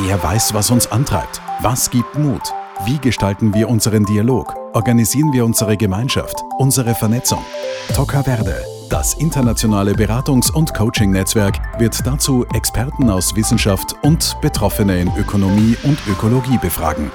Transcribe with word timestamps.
Wer 0.00 0.22
weiß, 0.22 0.54
was 0.54 0.70
uns 0.70 0.86
antreibt? 0.92 1.40
Was 1.60 1.90
gibt 1.90 2.14
Mut? 2.14 2.54
Wie 2.84 2.98
gestalten 2.98 3.52
wir 3.52 3.68
unseren 3.68 4.04
Dialog? 4.04 4.54
Organisieren 4.72 5.32
wir 5.32 5.44
unsere 5.44 5.76
Gemeinschaft, 5.76 6.36
unsere 6.58 6.94
Vernetzung? 6.94 7.44
Toca 7.96 8.22
Verde, 8.22 8.64
das 8.90 9.14
internationale 9.14 9.94
Beratungs- 9.94 10.52
und 10.52 10.72
Coaching-Netzwerk, 10.72 11.58
wird 11.80 12.06
dazu 12.06 12.46
Experten 12.54 13.10
aus 13.10 13.34
Wissenschaft 13.34 13.96
und 14.02 14.36
Betroffene 14.40 15.00
in 15.00 15.10
Ökonomie 15.16 15.76
und 15.82 15.98
Ökologie 16.06 16.58
befragen. 16.58 17.10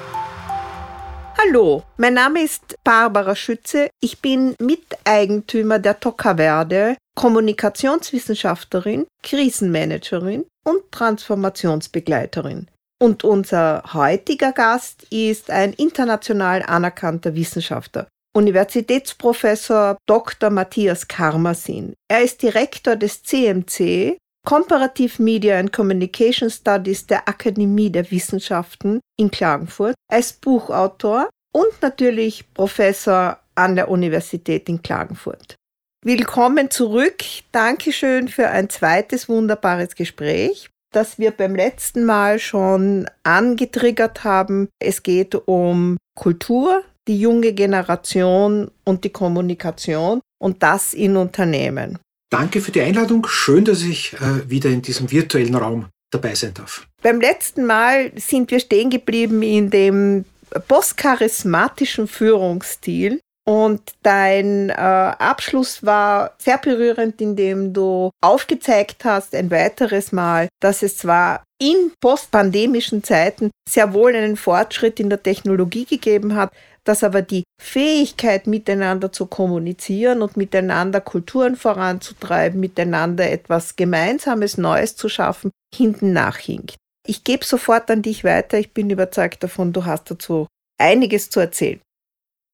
Hallo, 1.38 1.84
mein 1.96 2.14
Name 2.14 2.42
ist 2.42 2.76
Barbara 2.84 3.34
Schütze. 3.34 3.88
Ich 4.00 4.20
bin 4.20 4.54
Miteigentümer 4.60 5.78
der 5.78 5.98
Toca 6.00 6.36
Verde, 6.36 6.98
Kommunikationswissenschaftlerin, 7.16 9.06
Krisenmanagerin 9.22 10.44
und 10.64 10.92
Transformationsbegleiterin. 10.92 12.68
Und 13.00 13.24
unser 13.24 13.82
heutiger 13.92 14.52
Gast 14.52 15.04
ist 15.10 15.50
ein 15.50 15.72
international 15.72 16.62
anerkannter 16.62 17.34
Wissenschaftler, 17.34 18.06
Universitätsprofessor 18.36 19.96
Dr. 20.06 20.50
Matthias 20.50 21.06
Karmasin. 21.06 21.94
Er 22.08 22.22
ist 22.22 22.42
Direktor 22.42 22.96
des 22.96 23.22
CMC, 23.22 24.18
Comparative 24.46 25.22
Media 25.22 25.58
and 25.58 25.72
Communication 25.72 26.50
Studies 26.50 27.06
der 27.06 27.28
Akademie 27.28 27.90
der 27.90 28.10
Wissenschaften 28.10 29.00
in 29.18 29.30
Klagenfurt. 29.30 29.94
Ist 30.12 30.40
Buchautor 30.40 31.30
und 31.52 31.80
natürlich 31.80 32.44
Professor 32.52 33.38
an 33.54 33.76
der 33.76 33.88
Universität 33.88 34.68
in 34.68 34.82
Klagenfurt. 34.82 35.56
Willkommen 36.04 36.70
zurück. 36.70 37.24
Dankeschön 37.52 38.28
für 38.28 38.48
ein 38.48 38.68
zweites 38.68 39.28
wunderbares 39.28 39.94
Gespräch, 39.94 40.68
das 40.94 41.18
wir 41.18 41.30
beim 41.30 41.54
letzten 41.54 42.04
Mal 42.04 42.38
schon 42.38 43.06
angetriggert 43.22 44.24
haben. 44.24 44.68
Es 44.78 45.02
geht 45.02 45.34
um 45.46 45.96
Kultur, 46.16 46.82
die 47.08 47.18
junge 47.18 47.52
Generation 47.52 48.70
und 48.84 49.04
die 49.04 49.10
Kommunikation 49.10 50.20
und 50.38 50.62
das 50.62 50.94
in 50.94 51.16
Unternehmen. 51.16 51.98
Danke 52.30 52.60
für 52.60 52.72
die 52.72 52.80
Einladung. 52.80 53.26
Schön, 53.28 53.64
dass 53.64 53.82
ich 53.82 54.14
äh, 54.14 54.48
wieder 54.48 54.70
in 54.70 54.82
diesem 54.82 55.10
virtuellen 55.10 55.54
Raum 55.54 55.86
dabei 56.10 56.34
sein 56.34 56.54
darf. 56.54 56.86
Beim 57.02 57.20
letzten 57.20 57.66
Mal 57.66 58.12
sind 58.16 58.50
wir 58.50 58.60
stehen 58.60 58.90
geblieben 58.90 59.42
in 59.42 59.70
dem 59.70 60.24
postcharismatischen 60.68 62.06
Führungsstil, 62.06 63.20
und 63.46 63.82
dein 64.02 64.70
äh, 64.70 64.72
Abschluss 64.72 65.84
war 65.84 66.34
sehr 66.38 66.58
berührend, 66.58 67.20
indem 67.20 67.72
du 67.74 68.10
aufgezeigt 68.22 69.04
hast, 69.04 69.34
ein 69.34 69.50
weiteres 69.50 70.12
Mal, 70.12 70.48
dass 70.60 70.82
es 70.82 70.96
zwar 70.96 71.44
in 71.60 71.92
postpandemischen 72.00 73.04
Zeiten 73.04 73.50
sehr 73.68 73.92
wohl 73.92 74.16
einen 74.16 74.36
Fortschritt 74.36 74.98
in 74.98 75.10
der 75.10 75.22
Technologie 75.22 75.84
gegeben 75.84 76.34
hat, 76.34 76.52
dass 76.84 77.04
aber 77.04 77.22
die 77.22 77.44
Fähigkeit, 77.60 78.46
miteinander 78.46 79.12
zu 79.12 79.26
kommunizieren 79.26 80.22
und 80.22 80.36
miteinander 80.36 81.00
Kulturen 81.00 81.56
voranzutreiben, 81.56 82.60
miteinander 82.60 83.30
etwas 83.30 83.76
Gemeinsames, 83.76 84.58
Neues 84.58 84.96
zu 84.96 85.08
schaffen, 85.08 85.50
hinten 85.74 86.12
nachhinkt. 86.12 86.76
Ich 87.06 87.24
gebe 87.24 87.44
sofort 87.44 87.90
an 87.90 88.02
dich 88.02 88.24
weiter. 88.24 88.58
Ich 88.58 88.72
bin 88.72 88.90
überzeugt 88.90 89.42
davon, 89.42 89.72
du 89.72 89.84
hast 89.84 90.10
dazu 90.10 90.46
einiges 90.78 91.30
zu 91.30 91.40
erzählen. 91.40 91.80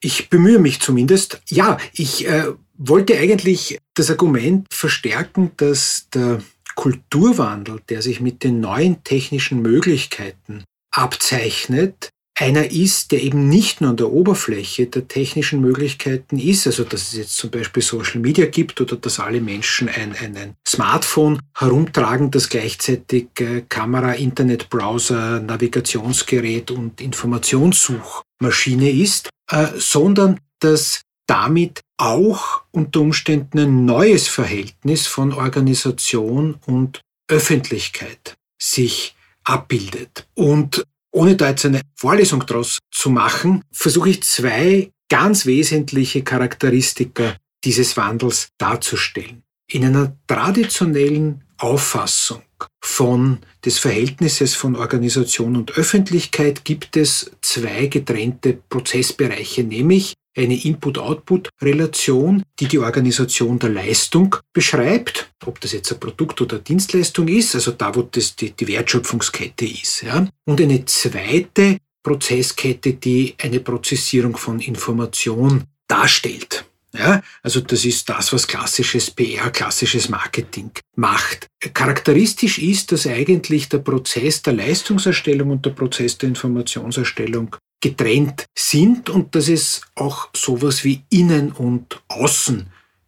Ich 0.03 0.31
bemühe 0.31 0.59
mich 0.59 0.81
zumindest. 0.81 1.41
Ja, 1.49 1.79
ich 1.93 2.27
äh, 2.27 2.53
wollte 2.77 3.17
eigentlich 3.19 3.79
das 3.95 4.11
Argument 4.11 4.67
verstärken, 4.73 5.53
dass 5.57 6.09
der 6.15 6.43
Kulturwandel, 6.75 7.81
der 7.89 8.01
sich 8.01 8.21
mit 8.21 8.43
den 8.43 8.61
neuen 8.61 9.05
technischen 9.05 9.61
Möglichkeiten 9.61 10.65
abzeichnet, 10.91 12.11
einer 12.41 12.71
ist, 12.71 13.13
der 13.13 13.23
eben 13.23 13.51
nicht 13.51 13.83
nur 13.83 13.91
an 13.91 13.99
der 13.99 14.11
Oberfläche 14.11 14.87
der 14.87 15.07
technischen 15.07 15.61
Möglichkeiten 15.61 16.39
ist, 16.39 16.67
also 16.67 16.85
dass 16.85 17.09
es 17.09 17.13
jetzt 17.13 17.37
zum 17.37 17.51
Beispiel 17.51 17.83
Social 17.83 18.21
Media 18.21 18.47
gibt 18.47 18.81
oder 18.81 18.97
dass 18.97 19.21
alle 19.21 19.43
Menschen 19.43 19.91
ein, 19.91 20.17
ein, 20.17 20.37
ein 20.37 20.55
Smartphone 20.67 21.41
herumtragen, 21.55 22.31
das 22.31 22.49
gleichzeitig 22.49 23.29
äh, 23.41 23.63
Kamera, 23.69 24.13
Internetbrowser, 24.13 25.41
Navigationsgerät 25.41 26.71
und 26.71 27.03
Informationssuchmaschine 27.03 28.91
ist, 28.91 29.29
äh, 29.51 29.69
sondern 29.77 30.41
dass 30.61 31.03
damit 31.27 31.81
auch 31.97 32.63
unter 32.73 33.01
Umständen 33.01 33.59
ein 33.59 33.85
neues 33.85 34.29
Verhältnis 34.29 35.07
von 35.07 35.33
Organisation 35.33 36.59
und 36.67 37.01
Öffentlichkeit 37.29 38.37
sich 38.61 39.15
abbildet. 39.45 40.27
Und 40.35 40.85
ohne 41.13 41.37
da 41.37 41.51
jetzt 41.51 41.67
eine 41.67 41.83
Vorlesung 41.95 42.45
daraus 42.47 42.79
zu 42.91 43.11
machen, 43.11 43.63
versuche 43.71 44.11
ich 44.11 44.23
zwei 44.23 44.91
ganz 45.09 45.47
wesentliche 45.47 46.23
Charakteristika 46.23 47.37
dieses 47.65 47.97
Wandels 47.97 48.49
darzustellen. 48.59 49.43
In 49.69 49.85
einer 49.85 50.17
traditionellen 50.27 51.45
Auffassung 51.59 52.43
von 52.81 53.39
des 53.65 53.79
Verhältnisses 53.79 54.55
von 54.55 54.77
Organisation 54.77 55.57
und 55.57 55.77
Öffentlichkeit 55.77 56.65
gibt 56.65 56.97
es 56.97 57.31
zwei 57.43 57.87
getrennte 57.87 58.59
Prozessbereiche, 58.69 59.65
nämlich 59.65 60.15
eine 60.37 60.63
Input-Output-Relation, 60.65 62.43
die 62.59 62.67
die 62.67 62.79
Organisation 62.79 63.59
der 63.59 63.71
Leistung 63.71 64.37
beschreibt, 64.53 65.31
ob 65.45 65.61
das 65.61 65.73
jetzt 65.73 65.93
ein 65.93 66.01
Produkt 66.01 66.41
oder 66.41 66.57
eine 66.57 66.63
Dienstleistung 66.63 67.29
ist, 67.29 67.55
also 67.55 67.73
da, 67.73 67.95
wo 67.95 68.03
das 68.03 68.37
die, 68.37 68.53
die 68.53 68.69
Wertschöpfungskette 68.69 69.67
ist. 69.67 70.03
Ja. 70.03 70.27
Und 70.47 70.61
eine 70.61 70.85
zweite 70.85 71.79
Prozesskette, 72.03 72.95
die 72.95 73.35
eine 73.43 73.61
Prozessierung 73.61 74.37
von 74.37 74.61
Information 74.61 75.65
darstellt. 75.89 76.65
Ja, 76.93 77.23
also 77.43 77.61
das 77.61 77.85
ist 77.85 78.09
das, 78.09 78.33
was 78.33 78.49
klassisches 78.49 79.13
PR, 79.13 79.51
klassisches 79.51 80.09
Marketing 80.09 80.73
macht. 80.97 81.47
Charakteristisch 81.73 82.59
ist, 82.59 82.91
dass 82.91 83.07
eigentlich 83.07 83.69
der 83.69 83.79
Prozess 83.79 84.43
der 84.43 84.55
Leistungserstellung 84.55 85.51
und 85.51 85.65
der 85.65 85.71
Prozess 85.71 86.19
der 86.19 86.31
Informationserstellung 86.31 87.55
getrennt 87.81 88.47
sind 88.57 89.09
und 89.09 89.35
dass 89.35 89.49
es 89.49 89.83
auch 89.95 90.31
sowas 90.35 90.83
wie 90.85 91.05
Innen 91.11 91.53
und 91.53 92.03
Außen 92.09 92.67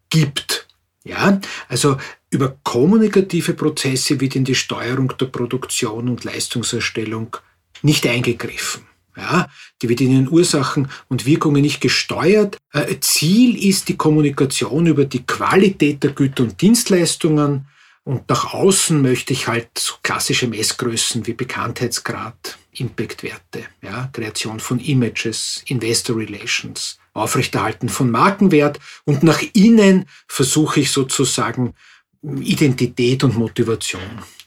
gibt. 0.09 0.67
Ja, 1.03 1.41
also 1.67 1.97
über 2.29 2.57
kommunikative 2.63 3.53
Prozesse 3.53 4.19
wird 4.21 4.37
in 4.37 4.45
die 4.45 4.55
Steuerung 4.55 5.13
der 5.19 5.25
Produktion 5.25 6.07
und 6.07 6.23
Leistungserstellung 6.23 7.35
nicht 7.81 8.07
eingegriffen. 8.07 8.83
Ja, 9.15 9.47
die 9.81 9.89
wird 9.89 10.01
in 10.01 10.11
ihren 10.11 10.31
Ursachen 10.31 10.89
und 11.07 11.25
Wirkungen 11.25 11.61
nicht 11.61 11.81
gesteuert. 11.81 12.57
Äh, 12.71 12.99
Ziel 12.99 13.63
ist 13.63 13.89
die 13.89 13.97
Kommunikation 13.97 14.87
über 14.87 15.05
die 15.05 15.25
Qualität 15.25 16.03
der 16.03 16.11
Güter 16.11 16.43
und 16.43 16.61
Dienstleistungen. 16.61 17.67
Und 18.05 18.27
nach 18.27 18.53
außen 18.53 19.01
möchte 19.01 19.31
ich 19.31 19.47
halt 19.47 19.69
so 19.77 19.93
klassische 20.03 20.47
Messgrößen 20.47 21.25
wie 21.25 21.33
Bekanntheitsgrad, 21.33 22.57
Impactwerte, 22.73 23.65
ja, 23.81 24.09
Kreation 24.11 24.59
von 24.59 24.79
Images, 24.79 25.63
Investor 25.67 26.17
Relations, 26.17 26.99
Aufrechterhalten 27.13 27.87
von 27.87 28.11
Markenwert. 28.11 28.79
Und 29.05 29.23
nach 29.23 29.41
innen 29.53 30.05
versuche 30.27 30.81
ich 30.81 30.91
sozusagen 30.91 31.75
Identität 32.23 33.23
und 33.23 33.37
Motivation 33.37 34.01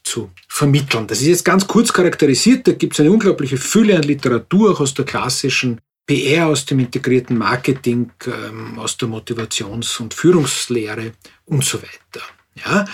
zu 0.06 0.30
vermitteln. 0.48 1.06
Das 1.06 1.20
ist 1.20 1.26
jetzt 1.26 1.44
ganz 1.44 1.66
kurz 1.66 1.92
charakterisiert. 1.92 2.66
Da 2.66 2.72
gibt 2.72 2.94
es 2.94 3.00
eine 3.00 3.10
unglaubliche 3.10 3.56
Fülle 3.56 3.96
an 3.96 4.02
Literatur, 4.02 4.72
auch 4.72 4.80
aus 4.80 4.94
der 4.94 5.04
klassischen 5.04 5.80
PR, 6.06 6.46
aus 6.46 6.64
dem 6.64 6.78
integrierten 6.78 7.36
Marketing, 7.36 8.12
ähm, 8.26 8.78
aus 8.78 8.96
der 8.96 9.08
Motivations- 9.08 10.00
und 10.00 10.14
Führungslehre 10.14 11.12
und 11.44 11.64
so 11.64 11.82
weiter. 11.82 12.24
Ja? 12.54 12.84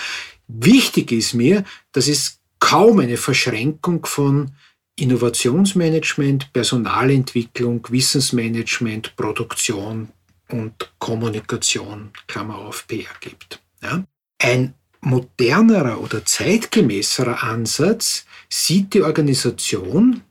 Wichtig 0.49 1.13
ist 1.13 1.35
mir, 1.35 1.65
dass 1.93 2.09
es 2.09 2.41
kaum 2.59 3.01
eine 3.01 3.19
Verschränkung 3.19 4.05
von 4.07 4.53
Innovationsmanagement, 4.97 6.53
Personalentwicklung, 6.53 7.87
Wissensmanagement, 7.91 9.15
Produktion 9.17 10.09
und 10.49 10.93
Kommunikation, 10.99 12.11
Klammer 12.27 12.57
auf, 12.57 12.87
PR 12.87 13.15
gibt. 13.21 13.61
Ja? 13.83 14.05
Ein 14.39 14.75
modernerer 15.03 16.01
oder 16.01 16.25
zeitgemäßerer 16.25 17.43
Ansatz 17.43 18.25
sieht 18.49 18.95
die 18.95 19.03
Organisation 19.03 20.23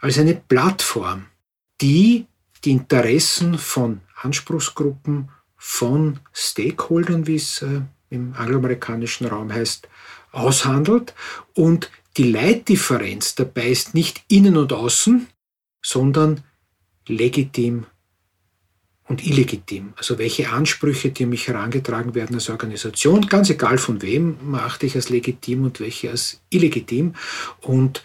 als 0.00 0.18
eine 0.18 0.34
Plattform, 0.34 1.26
die 1.80 2.26
die 2.64 2.72
Interessen 2.72 3.58
von 3.58 4.00
Anspruchsgruppen, 4.20 5.30
von 5.56 6.18
Stakeholdern, 6.32 7.26
wie 7.26 7.36
es 7.36 7.62
äh, 7.62 7.82
im 8.10 8.34
angloamerikanischen 8.34 9.26
Raum 9.28 9.52
heißt, 9.52 9.88
aushandelt. 10.32 11.14
Und 11.54 11.90
die 12.16 12.30
Leitdifferenz 12.30 13.34
dabei 13.36 13.68
ist 13.68 13.94
nicht 13.94 14.24
innen 14.28 14.56
und 14.56 14.72
außen, 14.72 15.28
sondern 15.82 16.42
legitim 17.06 17.86
und 19.12 19.26
illegitim. 19.26 19.92
Also 19.96 20.18
welche 20.18 20.48
Ansprüche, 20.48 21.10
die 21.10 21.26
mich 21.26 21.46
herangetragen 21.46 22.14
werden 22.14 22.34
als 22.34 22.48
Organisation, 22.48 23.26
ganz 23.26 23.50
egal 23.50 23.76
von 23.76 24.00
wem, 24.00 24.54
achte 24.54 24.86
ich 24.86 24.94
als 24.94 25.10
legitim 25.10 25.64
und 25.64 25.80
welche 25.80 26.10
als 26.10 26.40
illegitim. 26.48 27.14
Und 27.60 28.02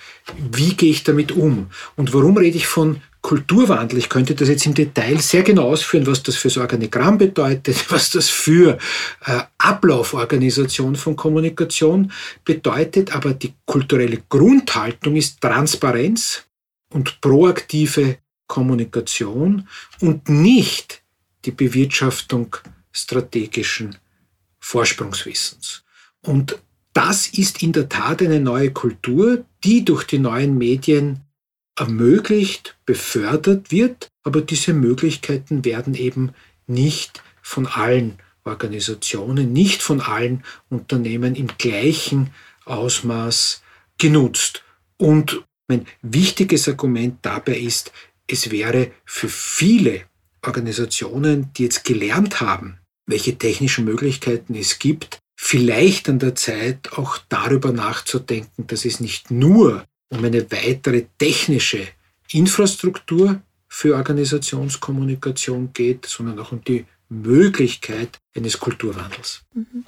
wie 0.51 0.73
gehe 0.73 0.91
ich 0.91 1.05
damit 1.05 1.31
um? 1.31 1.67
Und 1.95 2.13
warum 2.13 2.35
rede 2.35 2.57
ich 2.57 2.67
von 2.67 3.01
Kulturwandel? 3.21 3.99
Ich 3.99 4.09
könnte 4.09 4.35
das 4.35 4.49
jetzt 4.49 4.65
im 4.65 4.73
Detail 4.73 5.17
sehr 5.19 5.43
genau 5.43 5.69
ausführen, 5.71 6.07
was 6.07 6.23
das 6.23 6.35
für 6.35 6.49
das 6.49 6.57
Organigramm 6.57 7.17
bedeutet, 7.17 7.85
was 7.89 8.11
das 8.11 8.27
für 8.27 8.77
äh, 9.25 9.39
Ablauforganisation 9.59 10.97
von 10.97 11.15
Kommunikation 11.15 12.11
bedeutet. 12.43 13.15
Aber 13.15 13.33
die 13.33 13.53
kulturelle 13.65 14.23
Grundhaltung 14.27 15.15
ist 15.15 15.39
Transparenz 15.39 16.43
und 16.91 17.21
proaktive 17.21 18.17
Kommunikation 18.47 19.67
und 19.99 20.29
nicht 20.29 21.03
die 21.45 21.51
Bewirtschaftung 21.51 22.55
strategischen 22.91 23.97
Vorsprungswissens. 24.59 25.83
Und 26.21 26.59
das 26.93 27.27
ist 27.27 27.61
in 27.61 27.73
der 27.73 27.89
Tat 27.89 28.21
eine 28.21 28.39
neue 28.39 28.71
Kultur, 28.71 29.45
die 29.63 29.85
durch 29.85 30.03
die 30.05 30.19
neuen 30.19 30.57
Medien 30.57 31.21
ermöglicht, 31.77 32.75
befördert 32.85 33.71
wird, 33.71 34.09
aber 34.23 34.41
diese 34.41 34.73
Möglichkeiten 34.73 35.63
werden 35.63 35.93
eben 35.93 36.31
nicht 36.65 37.21
von 37.41 37.67
allen 37.67 38.17
Organisationen, 38.43 39.53
nicht 39.53 39.81
von 39.81 40.01
allen 40.01 40.43
Unternehmen 40.69 41.35
im 41.35 41.47
gleichen 41.57 42.31
Ausmaß 42.65 43.61
genutzt. 43.97 44.63
Und 44.97 45.43
mein 45.67 45.85
wichtiges 46.01 46.67
Argument 46.67 47.19
dabei 47.21 47.57
ist, 47.57 47.91
es 48.27 48.51
wäre 48.51 48.91
für 49.05 49.29
viele 49.29 50.01
Organisationen, 50.45 51.51
die 51.53 51.63
jetzt 51.63 51.83
gelernt 51.83 52.41
haben, 52.41 52.79
welche 53.05 53.37
technischen 53.37 53.85
Möglichkeiten 53.85 54.55
es 54.55 54.79
gibt, 54.79 55.19
vielleicht 55.35 56.09
an 56.09 56.19
der 56.19 56.35
Zeit 56.35 56.93
auch 56.93 57.19
darüber 57.29 57.71
nachzudenken, 57.71 58.67
dass 58.67 58.85
es 58.85 58.99
nicht 58.99 59.31
nur 59.31 59.85
um 60.09 60.23
eine 60.23 60.51
weitere 60.51 61.05
technische 61.17 61.87
Infrastruktur 62.31 63.41
für 63.67 63.95
Organisationskommunikation 63.95 65.71
geht, 65.73 66.05
sondern 66.05 66.39
auch 66.39 66.51
um 66.51 66.63
die 66.63 66.85
Möglichkeit 67.09 68.19
eines 68.35 68.59
Kulturwandels. 68.59 69.43
Mhm. 69.53 69.85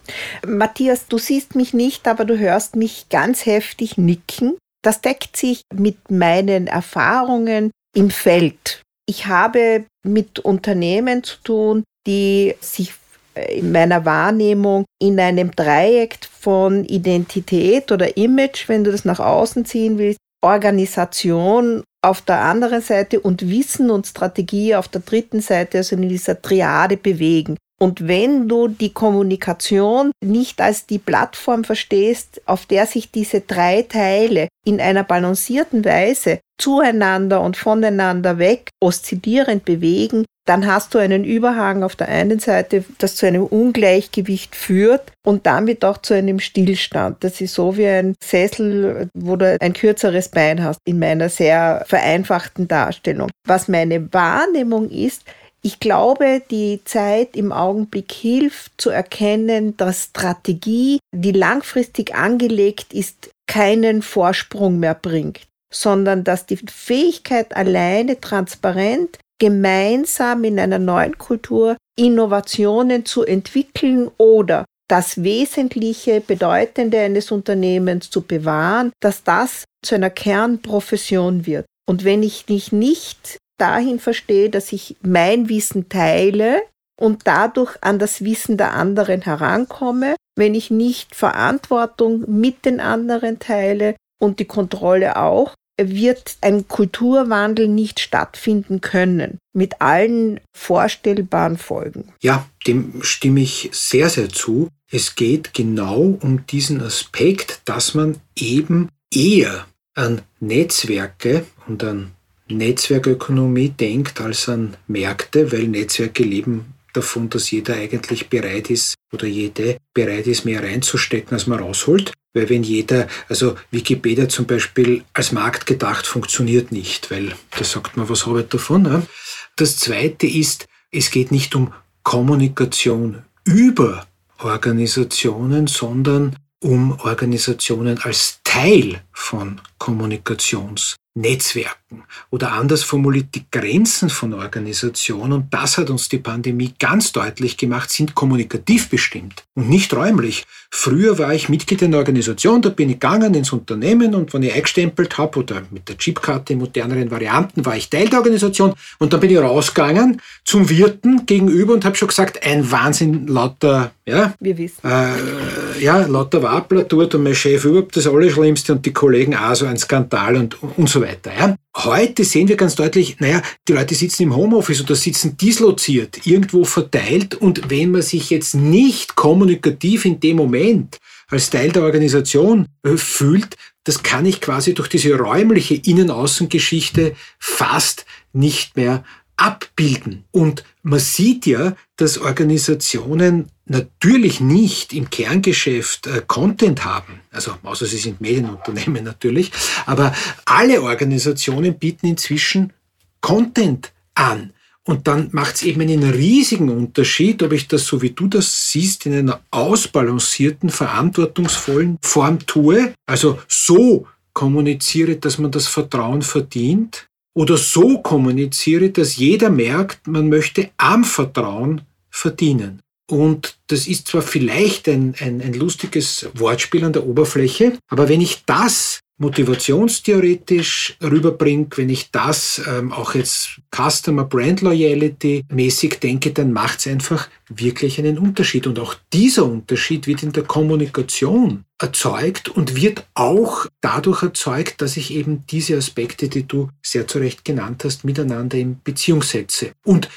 Matthias, 0.47 1.07
du 1.07 1.17
siehst 1.17 1.55
mich 1.55 1.73
nicht, 1.73 2.07
aber 2.07 2.25
du 2.25 2.37
hörst 2.37 2.75
mich 2.75 3.07
ganz 3.09 3.45
heftig 3.45 3.97
nicken. 3.97 4.57
Das 4.81 5.01
deckt 5.01 5.35
sich 5.35 5.63
mit 5.73 6.09
meinen 6.09 6.67
Erfahrungen 6.67 7.71
im 7.99 8.09
Feld. 8.09 8.81
Ich 9.05 9.25
habe 9.25 9.85
mit 10.05 10.39
Unternehmen 10.39 11.23
zu 11.23 11.35
tun, 11.43 11.83
die 12.07 12.55
sich 12.61 12.93
äh, 13.35 13.59
in 13.59 13.71
meiner 13.71 14.05
Wahrnehmung 14.05 14.85
in 15.01 15.19
einem 15.19 15.51
Dreieck 15.51 16.17
von 16.31 16.85
Identität 16.85 17.91
oder 17.91 18.15
Image, 18.15 18.69
wenn 18.69 18.85
du 18.85 18.91
das 18.91 19.03
nach 19.03 19.19
außen 19.19 19.65
ziehen 19.65 19.97
willst, 19.97 20.19
Organisation 20.41 21.83
auf 22.01 22.21
der 22.21 22.39
anderen 22.39 22.81
Seite 22.81 23.19
und 23.19 23.49
Wissen 23.49 23.89
und 23.89 24.07
Strategie 24.07 24.75
auf 24.75 24.87
der 24.87 25.01
dritten 25.01 25.41
Seite, 25.41 25.79
also 25.79 25.97
in 25.97 26.07
dieser 26.07 26.41
Triade 26.41 26.95
bewegen. 26.95 27.57
Und 27.81 28.07
wenn 28.07 28.47
du 28.47 28.69
die 28.69 28.93
Kommunikation 28.93 30.11
nicht 30.23 30.61
als 30.61 30.85
die 30.85 30.99
Plattform 30.99 31.65
verstehst, 31.65 32.41
auf 32.45 32.65
der 32.65 32.85
sich 32.85 33.11
diese 33.11 33.41
drei 33.41 33.81
Teile 33.81 34.47
in 34.65 34.79
einer 34.79 35.03
balancierten 35.03 35.83
Weise 35.83 36.39
zueinander 36.59 37.41
und 37.41 37.57
voneinander 37.57 38.37
weg 38.37 38.69
oszillierend 38.79 39.65
bewegen, 39.65 40.25
dann 40.45 40.65
hast 40.65 40.95
du 40.95 40.97
einen 40.97 41.25
Überhang 41.25 41.83
auf 41.83 41.95
der 41.95 42.07
einen 42.07 42.39
Seite, 42.39 42.83
das 42.97 43.15
zu 43.15 43.27
einem 43.27 43.43
Ungleichgewicht 43.43 44.55
führt 44.55 45.11
und 45.23 45.45
damit 45.45 45.85
auch 45.85 45.99
zu 45.99 46.15
einem 46.15 46.39
Stillstand. 46.39 47.23
Das 47.23 47.39
ist 47.39 47.53
so 47.53 47.77
wie 47.77 47.85
ein 47.85 48.15
Sessel, 48.19 49.09
wo 49.13 49.35
du 49.35 49.57
ein 49.61 49.73
kürzeres 49.73 50.29
Bein 50.29 50.63
hast, 50.63 50.79
in 50.85 50.97
meiner 50.97 51.29
sehr 51.29 51.83
vereinfachten 51.87 52.67
Darstellung. 52.67 53.29
Was 53.45 53.67
meine 53.67 54.11
Wahrnehmung 54.11 54.89
ist, 54.89 55.23
ich 55.61 55.79
glaube, 55.79 56.41
die 56.49 56.81
Zeit 56.85 57.35
im 57.35 57.51
Augenblick 57.51 58.11
hilft 58.11 58.71
zu 58.77 58.89
erkennen, 58.89 59.75
dass 59.77 60.05
Strategie, 60.05 60.99
die 61.13 61.33
langfristig 61.33 62.15
angelegt 62.15 62.93
ist, 62.93 63.29
keinen 63.45 64.01
Vorsprung 64.01 64.79
mehr 64.79 64.93
bringt, 64.93 65.41
sondern 65.73 66.23
dass 66.23 66.45
die 66.45 66.57
Fähigkeit 66.57 67.55
alleine 67.55 68.19
transparent 68.19 69.19
gemeinsam 69.39 70.43
in 70.43 70.59
einer 70.59 70.79
neuen 70.79 71.17
Kultur 71.17 71.77
Innovationen 71.97 73.05
zu 73.05 73.23
entwickeln 73.23 74.09
oder 74.17 74.65
das 74.89 75.23
Wesentliche, 75.23 76.21
Bedeutende 76.21 76.99
eines 76.99 77.31
Unternehmens 77.31 78.09
zu 78.09 78.21
bewahren, 78.21 78.91
dass 79.01 79.23
das 79.23 79.65
zu 79.83 79.95
einer 79.95 80.09
Kernprofession 80.09 81.45
wird. 81.45 81.65
Und 81.87 82.03
wenn 82.03 82.23
ich 82.23 82.49
mich 82.49 82.71
nicht 82.71 83.37
dahin 83.59 83.99
verstehe, 83.99 84.49
dass 84.49 84.71
ich 84.71 84.95
mein 85.01 85.49
Wissen 85.49 85.89
teile 85.89 86.61
und 86.99 87.27
dadurch 87.27 87.77
an 87.81 87.99
das 87.99 88.23
Wissen 88.23 88.57
der 88.57 88.73
anderen 88.73 89.21
herankomme, 89.21 90.15
wenn 90.35 90.55
ich 90.55 90.71
nicht 90.71 91.15
Verantwortung 91.15 92.23
mit 92.27 92.65
den 92.65 92.79
anderen 92.79 93.39
teile 93.39 93.95
und 94.19 94.39
die 94.39 94.45
Kontrolle 94.45 95.17
auch, 95.17 95.53
wird 95.87 96.37
ein 96.41 96.67
Kulturwandel 96.67 97.67
nicht 97.67 97.99
stattfinden 97.99 98.81
können, 98.81 99.37
mit 99.53 99.81
allen 99.81 100.39
vorstellbaren 100.53 101.57
Folgen. 101.57 102.11
Ja, 102.21 102.47
dem 102.67 103.01
stimme 103.01 103.41
ich 103.41 103.69
sehr, 103.71 104.09
sehr 104.09 104.29
zu. 104.29 104.69
Es 104.91 105.15
geht 105.15 105.53
genau 105.53 106.17
um 106.21 106.45
diesen 106.47 106.81
Aspekt, 106.81 107.61
dass 107.65 107.93
man 107.93 108.17
eben 108.35 108.89
eher 109.13 109.65
an 109.95 110.21
Netzwerke 110.39 111.45
und 111.67 111.83
an 111.83 112.11
Netzwerkökonomie 112.47 113.69
denkt 113.69 114.21
als 114.21 114.49
an 114.49 114.75
Märkte, 114.87 115.51
weil 115.51 115.67
Netzwerke 115.67 116.23
leben 116.23 116.73
davon, 116.93 117.29
dass 117.29 117.51
jeder 117.51 117.75
eigentlich 117.75 118.29
bereit 118.29 118.69
ist 118.69 118.95
oder 119.13 119.27
jede 119.27 119.77
bereit 119.93 120.27
ist, 120.27 120.45
mehr 120.45 120.63
reinzustecken, 120.63 121.33
als 121.33 121.47
man 121.47 121.59
rausholt. 121.59 122.13
Weil 122.33 122.49
wenn 122.49 122.63
jeder, 122.63 123.07
also 123.27 123.55
Wikipedia 123.71 124.29
zum 124.29 124.45
Beispiel 124.45 125.03
als 125.13 125.31
Markt 125.31 125.65
gedacht, 125.65 126.05
funktioniert 126.05 126.71
nicht, 126.71 127.09
weil 127.09 127.33
da 127.57 127.63
sagt 127.63 127.97
man, 127.97 128.07
was 128.07 128.25
habe 128.25 128.41
ich 128.41 128.47
davon? 128.47 128.83
Ne? 128.83 129.07
Das 129.55 129.77
Zweite 129.77 130.27
ist, 130.27 130.67
es 130.91 131.09
geht 131.09 131.31
nicht 131.31 131.55
um 131.55 131.73
Kommunikation 132.03 133.23
über 133.45 134.05
Organisationen, 134.37 135.67
sondern 135.67 136.35
um 136.61 136.99
Organisationen 136.99 137.99
als 137.99 138.38
Teil 138.49 139.03
von 139.13 139.61
Kommunikations 139.77 140.95
Netzwerken 141.19 142.03
oder 142.29 142.53
anders 142.53 142.83
formuliert 142.83 143.35
die 143.35 143.45
Grenzen 143.51 144.09
von 144.09 144.33
Organisationen, 144.33 145.33
und 145.33 145.53
das 145.53 145.77
hat 145.77 145.89
uns 145.89 146.07
die 146.07 146.19
Pandemie 146.19 146.73
ganz 146.79 147.11
deutlich 147.11 147.57
gemacht, 147.57 147.89
sind 147.89 148.15
kommunikativ 148.15 148.89
bestimmt 148.89 149.43
und 149.55 149.69
nicht 149.69 149.93
räumlich. 149.93 150.45
Früher 150.71 151.17
war 151.17 151.33
ich 151.33 151.49
Mitglied 151.49 151.81
einer 151.81 151.97
Organisation, 151.97 152.61
da 152.61 152.69
bin 152.69 152.89
ich 152.89 152.99
gegangen 152.99 153.33
ins 153.33 153.51
Unternehmen 153.51 154.13
und 154.13 154.33
wenn 154.33 154.43
ich 154.43 154.53
eingestempelt 154.53 155.17
habe 155.17 155.39
oder 155.39 155.63
mit 155.71 155.89
der 155.89 155.97
Chipkarte 155.97 156.53
in 156.53 156.59
moderneren 156.59 157.09
Varianten, 157.09 157.65
war 157.65 157.75
ich 157.75 157.89
Teil 157.89 158.07
der 158.07 158.19
Organisation 158.19 158.73
und 158.99 159.11
dann 159.11 159.19
bin 159.19 159.31
ich 159.31 159.39
rausgegangen 159.39 160.21
zum 160.45 160.69
Wirten 160.69 161.25
gegenüber 161.25 161.73
und 161.73 161.85
habe 161.85 161.95
schon 161.95 162.07
gesagt, 162.07 162.45
ein 162.45 162.71
Wahnsinn 162.71 163.27
lauter, 163.27 163.91
ja, 164.05 164.33
wir 164.39 164.57
wissen. 164.57 164.87
Äh, 164.87 165.81
ja, 165.81 166.05
lauter 166.05 166.43
Wappler 166.43 166.83
dort 166.83 167.15
und 167.15 167.23
mein 167.23 167.35
Chef 167.35 167.65
überhaupt 167.65 167.97
das 167.97 168.05
Allerschlimmste 168.39 168.73
und 168.73 168.85
die 168.85 168.93
Kollegen 168.93 169.35
auch 169.35 169.55
so 169.55 169.65
ein 169.65 169.77
Skandal 169.77 170.35
und, 170.35 170.57
und 170.61 170.89
so 170.89 171.01
weiter. 171.01 171.31
Ja. 171.37 171.55
Heute 171.77 172.23
sehen 172.23 172.47
wir 172.47 172.55
ganz 172.55 172.75
deutlich, 172.75 173.19
naja, 173.19 173.41
die 173.67 173.73
Leute 173.73 173.95
sitzen 173.95 174.23
im 174.23 174.35
Homeoffice 174.35 174.81
oder 174.81 174.95
sitzen 174.95 175.37
disloziert, 175.37 176.25
irgendwo 176.25 176.63
verteilt 176.65 177.35
und 177.35 177.69
wenn 177.69 177.91
man 177.91 178.01
sich 178.01 178.29
jetzt 178.29 178.55
nicht 178.55 179.15
kommunikativ 179.15 180.05
in 180.05 180.19
dem 180.19 180.37
Moment 180.37 180.97
als 181.29 181.49
Teil 181.49 181.71
der 181.71 181.83
Organisation 181.83 182.67
äh, 182.83 182.97
fühlt, 182.97 183.55
das 183.83 184.03
kann 184.03 184.25
ich 184.25 184.41
quasi 184.41 184.73
durch 184.73 184.89
diese 184.89 185.17
räumliche 185.17 185.75
Innen-Außen-Geschichte 185.75 187.15
fast 187.39 188.05
nicht 188.33 188.75
mehr 188.75 189.03
abbilden. 189.37 190.25
Und 190.31 190.63
man 190.81 190.99
sieht 190.99 191.45
ja, 191.45 191.75
dass 191.97 192.17
Organisationen 192.17 193.47
natürlich 193.69 194.39
nicht 194.39 194.93
im 194.93 195.09
Kerngeschäft 195.09 196.07
äh, 196.07 196.21
Content 196.25 196.83
haben, 196.85 197.21
also 197.31 197.55
außer 197.63 197.85
sie 197.85 197.97
sind 197.97 198.21
Medienunternehmen 198.21 199.03
natürlich, 199.03 199.51
aber 199.85 200.13
alle 200.45 200.81
Organisationen 200.81 201.77
bieten 201.77 202.07
inzwischen 202.07 202.73
Content 203.21 203.91
an. 204.15 204.53
Und 204.85 205.07
dann 205.07 205.29
macht 205.33 205.55
es 205.55 205.63
eben 205.63 205.81
einen 205.81 206.03
riesigen 206.03 206.69
Unterschied, 206.69 207.43
ob 207.43 207.51
ich 207.51 207.67
das, 207.67 207.85
so 207.85 208.01
wie 208.01 208.09
du 208.09 208.27
das 208.27 208.71
siehst, 208.71 209.05
in 209.05 209.13
einer 209.13 209.41
ausbalancierten, 209.51 210.69
verantwortungsvollen 210.69 211.99
Form 212.01 212.39
tue, 212.39 212.93
also 213.05 213.39
so 213.47 214.07
kommuniziere, 214.33 215.17
dass 215.17 215.37
man 215.37 215.51
das 215.51 215.67
Vertrauen 215.67 216.23
verdient, 216.23 217.09
oder 217.35 217.57
so 217.57 217.99
kommuniziere, 217.99 218.89
dass 218.89 219.17
jeder 219.17 219.49
merkt, 219.49 220.07
man 220.07 220.27
möchte 220.27 220.71
am 220.77 221.03
Vertrauen 221.03 221.81
verdienen. 222.09 222.81
Und 223.09 223.57
das 223.67 223.87
ist 223.87 224.07
zwar 224.07 224.21
vielleicht 224.21 224.87
ein, 224.87 225.15
ein, 225.19 225.41
ein 225.41 225.53
lustiges 225.53 226.29
Wortspiel 226.35 226.85
an 226.85 226.93
der 226.93 227.07
Oberfläche, 227.07 227.77
aber 227.87 228.07
wenn 228.07 228.21
ich 228.21 228.43
das 228.45 228.99
motivationstheoretisch 229.19 230.95
rüberbringe, 231.03 231.67
wenn 231.75 231.89
ich 231.89 232.09
das 232.11 232.61
ähm, 232.67 232.93
auch 232.93 233.15
jetzt 233.15 233.59
Customer 233.75 234.23
Brand 234.23 234.61
Loyalty 234.61 235.43
mäßig 235.51 235.99
denke, 235.99 236.31
dann 236.31 236.53
macht 236.53 236.79
es 236.79 236.87
einfach 236.87 237.27
wirklich 237.49 237.99
einen 237.99 238.17
Unterschied. 238.17 238.65
Und 238.65 238.79
auch 238.79 238.95
dieser 239.11 239.45
Unterschied 239.45 240.07
wird 240.07 240.23
in 240.23 240.31
der 240.31 240.43
Kommunikation 240.43 241.65
erzeugt 241.79 242.47
und 242.47 242.75
wird 242.75 243.05
auch 243.13 243.65
dadurch 243.81 244.23
erzeugt, 244.23 244.81
dass 244.81 244.97
ich 244.97 245.13
eben 245.13 245.43
diese 245.47 245.75
Aspekte, 245.75 246.29
die 246.29 246.47
du 246.47 246.69
sehr 246.81 247.07
zu 247.07 247.19
Recht 247.19 247.43
genannt 247.43 247.83
hast, 247.83 248.05
miteinander 248.05 248.57
in 248.57 248.79
Beziehung 248.83 249.21
setze. 249.21 249.71
Und 249.83 250.07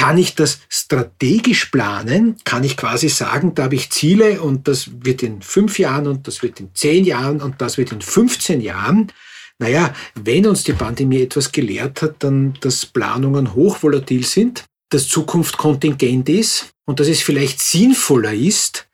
kann 0.00 0.16
ich 0.16 0.34
das 0.34 0.60
strategisch 0.70 1.66
planen? 1.66 2.36
Kann 2.44 2.64
ich 2.64 2.78
quasi 2.78 3.10
sagen, 3.10 3.54
da 3.54 3.64
habe 3.64 3.74
ich 3.74 3.90
Ziele 3.90 4.40
und 4.40 4.66
das 4.66 4.88
wird 5.04 5.22
in 5.22 5.42
fünf 5.42 5.78
Jahren 5.78 6.06
und 6.06 6.26
das 6.26 6.42
wird 6.42 6.58
in 6.58 6.74
zehn 6.74 7.04
Jahren 7.04 7.42
und 7.42 7.60
das 7.60 7.76
wird 7.76 7.92
in 7.92 8.00
15 8.00 8.62
Jahren? 8.62 9.12
Naja, 9.58 9.94
wenn 10.14 10.46
uns 10.46 10.64
die 10.64 10.72
Pandemie 10.72 11.20
etwas 11.20 11.52
gelehrt 11.52 12.00
hat, 12.00 12.14
dann, 12.20 12.54
dass 12.62 12.86
Planungen 12.86 13.54
hochvolatil 13.54 14.24
sind, 14.24 14.64
dass 14.88 15.06
Zukunft 15.06 15.58
kontingent 15.58 16.30
ist 16.30 16.70
und 16.86 16.98
dass 16.98 17.08
es 17.08 17.20
vielleicht 17.20 17.60
sinnvoller 17.60 18.32
ist, 18.32 18.88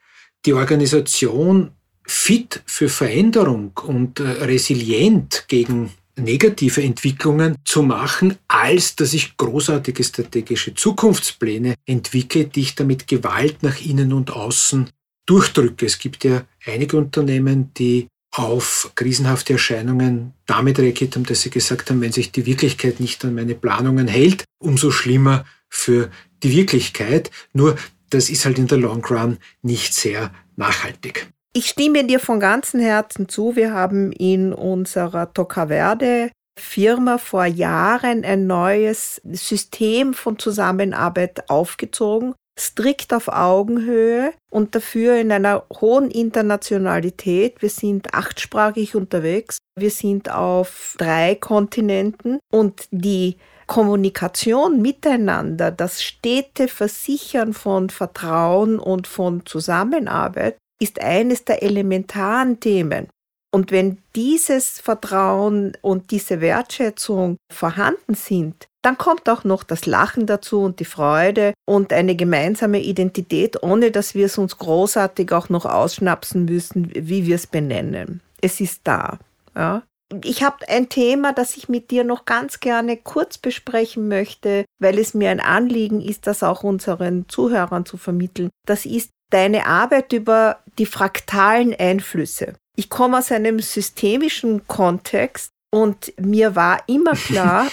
die 0.45 0.55
Organisation 0.55 1.71
fit 2.05 2.65
für 2.67 2.89
Veränderung 2.89 3.79
und 3.87 4.19
äh, 4.19 4.25
resilient 4.25 5.45
gegen 5.47 5.93
negative 6.17 6.83
Entwicklungen 6.83 7.57
zu 7.65 7.83
machen, 7.83 8.37
als 8.49 8.97
dass 8.97 9.15
ich 9.15 9.37
großartige 9.37 10.03
strategische 10.03 10.75
Zukunftspläne 10.75 11.75
entwickle, 11.85 12.47
die 12.47 12.63
ich 12.63 12.75
damit 12.75 13.07
Gewalt 13.07 13.63
nach 13.63 13.81
innen 13.81 14.13
und 14.13 14.31
außen 14.31 14.89
durchdrücke. 15.27 15.87
Es 15.87 15.99
gibt 15.99 16.25
ja 16.25 16.45
einige 16.65 16.97
Unternehmen, 16.97 17.73
die 17.75 18.09
auf 18.33 18.93
krisenhafte 18.95 19.55
Erscheinungen 19.55 20.35
damit 20.47 20.79
reagiert 20.79 21.17
haben, 21.17 21.25
dass 21.25 21.43
sie 21.43 21.51
gesagt 21.51 21.91
haben, 21.91 22.01
wenn 22.01 22.13
sich 22.13 22.33
die 22.33 22.47
Wirklichkeit 22.47 23.01
nicht 23.01 23.25
an 23.25 23.35
meine 23.35 23.55
Planungen 23.55 24.09
hält, 24.09 24.45
umso 24.59 24.91
schlimmer 24.91 25.45
für 25.69 26.11
die 26.43 26.53
Wirklichkeit. 26.53 27.31
Nur 27.53 27.77
das 28.11 28.29
ist 28.29 28.45
halt 28.45 28.59
in 28.59 28.67
der 28.67 28.79
Long 28.79 29.05
Run 29.05 29.39
nicht 29.63 29.95
sehr 29.95 30.33
nachhaltig. 30.57 31.29
Ich 31.57 31.71
stimme 31.71 32.05
dir 32.05 32.21
von 32.21 32.39
ganzem 32.39 32.81
Herzen 32.81 33.31
zu. 33.31 33.57
Wir 33.57 33.73
haben 33.73 34.13
in 34.13 34.53
unserer 34.53 35.33
Tocaverde 35.33 36.31
Firma 36.61 37.17
vor 37.17 37.47
Jahren 37.47 38.27
ein 38.27 38.47
neues 38.47 39.23
System 39.25 40.13
von 40.13 40.39
Zusammenarbeit 40.39 41.49
aufgezogen, 41.49 42.35
strikt 42.61 43.15
auf 43.15 43.29
Augenhöhe 43.29 44.35
und 44.51 44.75
dafür 44.75 45.17
in 45.17 45.33
einer 45.33 45.65
hohen 45.81 46.11
Internationalität. 46.11 47.63
Wir 47.63 47.71
sind 47.71 48.13
achtsprachig 48.13 48.95
unterwegs. 48.95 49.57
Wir 49.79 49.91
sind 49.91 50.31
auf 50.31 50.95
drei 50.99 51.37
Kontinenten 51.37 52.39
und 52.53 52.87
die 52.91 53.39
Kommunikation 53.67 54.83
miteinander, 54.83 55.71
das 55.71 56.03
stete 56.03 56.69
Versichern 56.69 57.55
von 57.55 57.89
Vertrauen 57.89 58.79
und 58.79 59.07
von 59.07 59.47
Zusammenarbeit 59.47 60.59
ist 60.81 61.01
eines 61.01 61.45
der 61.45 61.63
elementaren 61.63 62.61
Themen. 62.61 63.09
Und 63.53 63.71
wenn 63.71 63.99
dieses 64.15 64.81
Vertrauen 64.81 65.77
und 65.81 66.11
diese 66.11 66.41
Wertschätzung 66.41 67.37
vorhanden 67.51 68.15
sind, 68.15 68.69
dann 68.83 68.99
kommt 68.99 69.29
auch 69.29 69.45
noch 69.45 69.65
das 69.65 69.87
Lachen 69.87 70.27
dazu 70.27 70.61
und 70.61 70.79
die 70.79 70.85
Freude 70.85 71.55
und 71.65 71.93
eine 71.93 72.15
gemeinsame 72.15 72.81
Identität, 72.81 73.63
ohne 73.63 73.91
dass 73.91 74.15
wir 74.15 74.27
es 74.27 74.39
uns 74.39 74.59
großartig 74.59 75.33
auch 75.33 75.49
noch 75.49 75.65
ausschnapsen 75.65 76.45
müssen, 76.45 76.93
wie 76.95 77.27
wir 77.27 77.35
es 77.35 77.47
benennen. 77.47 78.21
Es 78.41 78.61
ist 78.61 78.83
da. 78.85 79.19
Ja? 79.55 79.83
Ich 80.23 80.45
habe 80.45 80.69
ein 80.69 80.89
Thema, 80.89 81.33
das 81.33 81.57
ich 81.57 81.69
mit 81.69 81.91
dir 81.91 82.05
noch 82.05 82.27
ganz 82.27 82.61
gerne 82.61 82.97
kurz 82.97 83.39
besprechen 83.39 84.07
möchte, 84.07 84.65
weil 84.79 84.99
es 84.99 85.15
mir 85.15 85.31
ein 85.31 85.41
Anliegen 85.41 86.01
ist, 86.01 86.29
das 86.29 86.45
auch 86.45 86.63
unseren 86.63 87.29
Zuhörern 87.29 87.87
zu 87.87 87.97
vermitteln. 87.97 88.51
Das 88.67 88.87
ist 88.87 89.11
deine 89.31 89.67
Arbeit 89.67 90.13
über 90.13 90.59
die 90.79 90.87
fraktalen 90.87 91.75
Einflüsse. 91.75 92.55
Ich 92.77 92.91
komme 92.91 93.19
aus 93.19 93.33
einem 93.33 93.61
systemischen 93.61 94.67
Kontext 94.67 95.51
und 95.73 96.13
mir 96.21 96.55
war 96.55 96.83
immer 96.87 97.13
klar, 97.15 97.67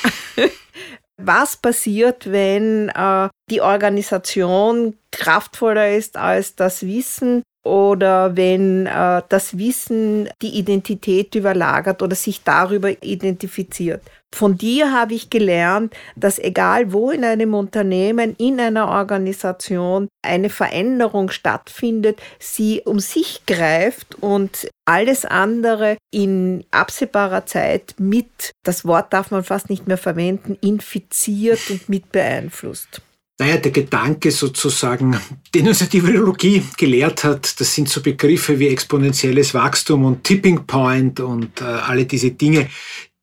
was 1.17 1.57
passiert, 1.57 2.31
wenn 2.31 2.89
äh, 2.89 3.29
die 3.50 3.62
Organisation 3.62 4.98
kraftvoller 5.12 5.91
ist 5.95 6.17
als 6.17 6.55
das 6.55 6.86
Wissen 6.86 7.43
oder 7.65 8.36
wenn 8.36 8.88
äh, 8.88 9.22
das 9.29 9.57
Wissen 9.57 10.29
die 10.41 10.57
Identität 10.57 11.36
überlagert 11.36 12.01
oder 12.01 12.15
sich 12.15 12.43
darüber 12.43 12.89
identifiziert. 13.03 14.01
Von 14.34 14.58
dir 14.58 14.92
habe 14.92 15.13
ich 15.13 15.30
gelernt, 15.30 15.94
dass 16.16 16.40
egal 16.40 16.92
wo 16.92 17.12
in 17.12 17.24
einem 17.24 17.54
Unternehmen, 17.54 18.36
in 18.40 18.60
einer 18.60 18.88
Organisation 18.88 20.08
eine 20.24 20.50
Veränderung 20.50 21.30
stattfindet, 21.30 22.20
sie 22.40 22.82
um 22.84 23.00
sich 23.00 23.46
greift 23.46 24.16
und 24.16 24.68
alles 24.86 25.25
andere 25.25 25.98
in 26.10 26.66
absehbarer 26.72 27.46
Zeit 27.46 27.94
mit, 28.00 28.54
das 28.66 28.86
Wort 28.86 29.13
darf 29.13 29.30
man 29.30 29.44
fast 29.44 29.70
nicht 29.70 29.86
mehr 29.86 30.00
verwenden, 30.00 30.58
infiziert 30.62 31.70
und 31.70 31.88
mit 31.88 32.12
beeinflusst. 32.12 33.04
Naja, 33.40 33.58
der 33.58 33.72
Gedanke 33.72 34.32
sozusagen, 34.32 35.16
den 35.54 35.68
uns 35.68 35.88
die 35.90 36.06
Virologie 36.06 36.63
gelehrt 36.78 37.24
hat, 37.24 37.60
das 37.60 37.75
sind 37.75 37.88
so 37.88 38.02
Begriffe 38.02 38.58
wie 38.58 38.70
exponentielles 38.70 39.54
Wachstum 39.54 40.06
und 40.06 40.24
Tipping 40.24 40.66
Point 40.66 41.20
und 41.20 41.62
äh, 41.62 41.66
alle 41.66 42.06
diese 42.06 42.32
Dinge, 42.32 42.70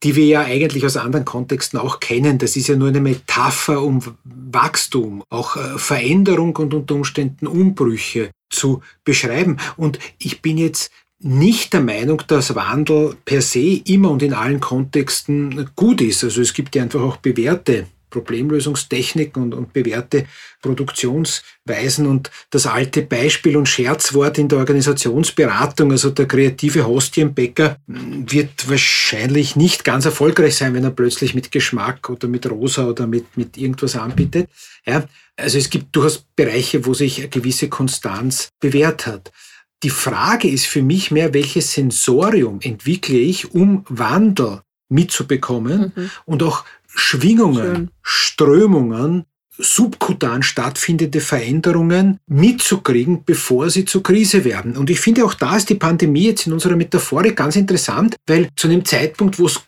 die 0.03 0.15
wir 0.15 0.25
ja 0.25 0.41
eigentlich 0.41 0.85
aus 0.85 0.97
anderen 0.97 1.25
Kontexten 1.25 1.79
auch 1.79 1.99
kennen. 1.99 2.37
Das 2.37 2.55
ist 2.55 2.67
ja 2.67 2.75
nur 2.75 2.87
eine 2.87 3.01
Metapher, 3.01 3.81
um 3.81 4.01
Wachstum, 4.23 5.23
auch 5.29 5.55
äh, 5.55 5.77
Veränderung 5.77 6.55
und 6.55 6.73
unter 6.73 6.95
Umständen 6.95 7.47
Umbrüche 7.47 8.31
zu 8.49 8.81
beschreiben. 9.03 9.57
Und 9.77 9.99
ich 10.17 10.41
bin 10.41 10.57
jetzt 10.57 10.91
nicht 11.19 11.73
der 11.73 11.81
Meinung, 11.81 12.23
dass 12.27 12.55
Wandel 12.55 13.15
per 13.25 13.41
se 13.41 13.81
immer 13.85 14.09
und 14.09 14.23
in 14.23 14.33
allen 14.33 14.59
Kontexten 14.59 15.69
gut 15.75 16.01
ist. 16.01 16.23
Also 16.23 16.41
es 16.41 16.53
gibt 16.53 16.75
ja 16.75 16.83
einfach 16.83 17.01
auch 17.01 17.17
bewährte 17.17 17.85
Problemlösungstechniken 18.11 19.41
und, 19.41 19.53
und 19.55 19.73
bewährte 19.73 20.25
Produktionsweisen. 20.61 22.05
Und 22.05 22.29
das 22.51 22.67
alte 22.67 23.01
Beispiel 23.01 23.57
und 23.57 23.67
Scherzwort 23.67 24.37
in 24.37 24.47
der 24.47 24.59
Organisationsberatung, 24.59 25.91
also 25.91 26.11
der 26.11 26.27
kreative 26.27 26.85
Hostienbäcker, 26.85 27.77
wird 27.87 28.69
wahrscheinlich 28.69 29.55
nicht 29.55 29.83
ganz 29.83 30.05
erfolgreich 30.05 30.55
sein, 30.55 30.75
wenn 30.75 30.83
er 30.83 30.91
plötzlich 30.91 31.33
mit 31.33 31.51
Geschmack 31.51 32.09
oder 32.09 32.27
mit 32.27 32.49
Rosa 32.49 32.85
oder 32.85 33.07
mit, 33.07 33.35
mit 33.35 33.57
irgendwas 33.57 33.95
anbietet. 33.95 34.47
Ja, 34.85 35.03
also 35.35 35.57
es 35.57 35.69
gibt 35.69 35.95
durchaus 35.95 36.25
Bereiche, 36.35 36.85
wo 36.85 36.93
sich 36.93 37.19
eine 37.19 37.29
gewisse 37.29 37.69
Konstanz 37.69 38.49
bewährt 38.59 39.07
hat. 39.07 39.31
Die 39.83 39.89
Frage 39.89 40.47
ist 40.47 40.67
für 40.67 40.83
mich 40.83 41.09
mehr, 41.09 41.33
welches 41.33 41.73
Sensorium 41.73 42.59
entwickle 42.61 43.17
ich, 43.17 43.53
um 43.53 43.83
Wandel 43.89 44.61
mitzubekommen 44.89 45.91
mhm. 45.95 46.11
und 46.25 46.43
auch 46.43 46.65
Schwingungen, 46.95 47.75
Schön. 47.75 47.89
Strömungen, 48.01 49.25
subkutan 49.57 50.43
stattfindende 50.43 51.19
Veränderungen 51.19 52.19
mitzukriegen, 52.27 53.23
bevor 53.25 53.69
sie 53.69 53.85
zur 53.85 54.03
Krise 54.03 54.43
werden. 54.43 54.77
Und 54.77 54.89
ich 54.89 54.99
finde 54.99 55.25
auch 55.25 55.33
da 55.33 55.57
ist 55.57 55.69
die 55.69 55.75
Pandemie 55.75 56.27
jetzt 56.27 56.47
in 56.47 56.53
unserer 56.53 56.75
Metaphorik 56.75 57.35
ganz 57.35 57.55
interessant, 57.55 58.15
weil 58.27 58.49
zu 58.55 58.67
einem 58.67 58.85
Zeitpunkt, 58.85 59.39
wo 59.39 59.45
es 59.45 59.61